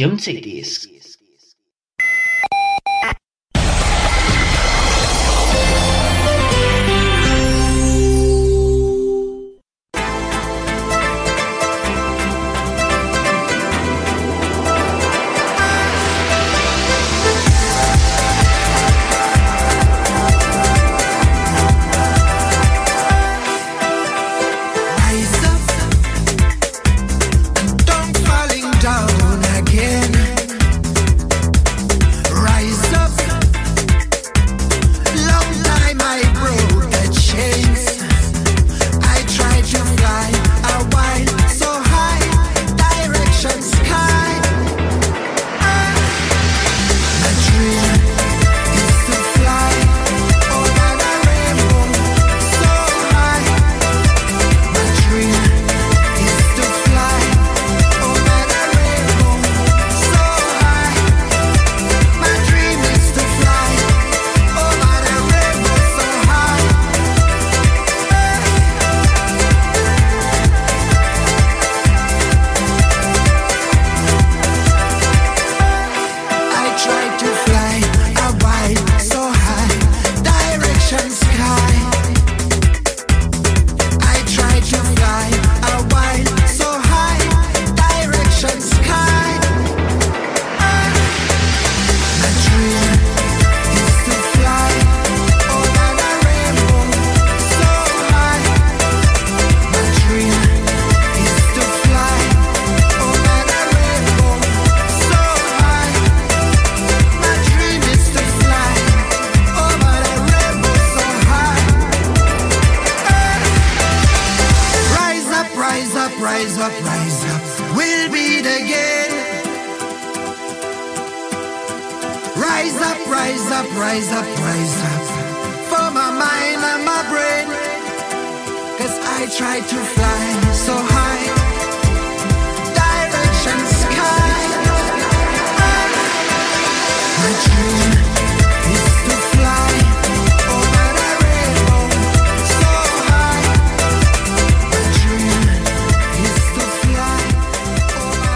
[0.00, 0.79] A John Cities.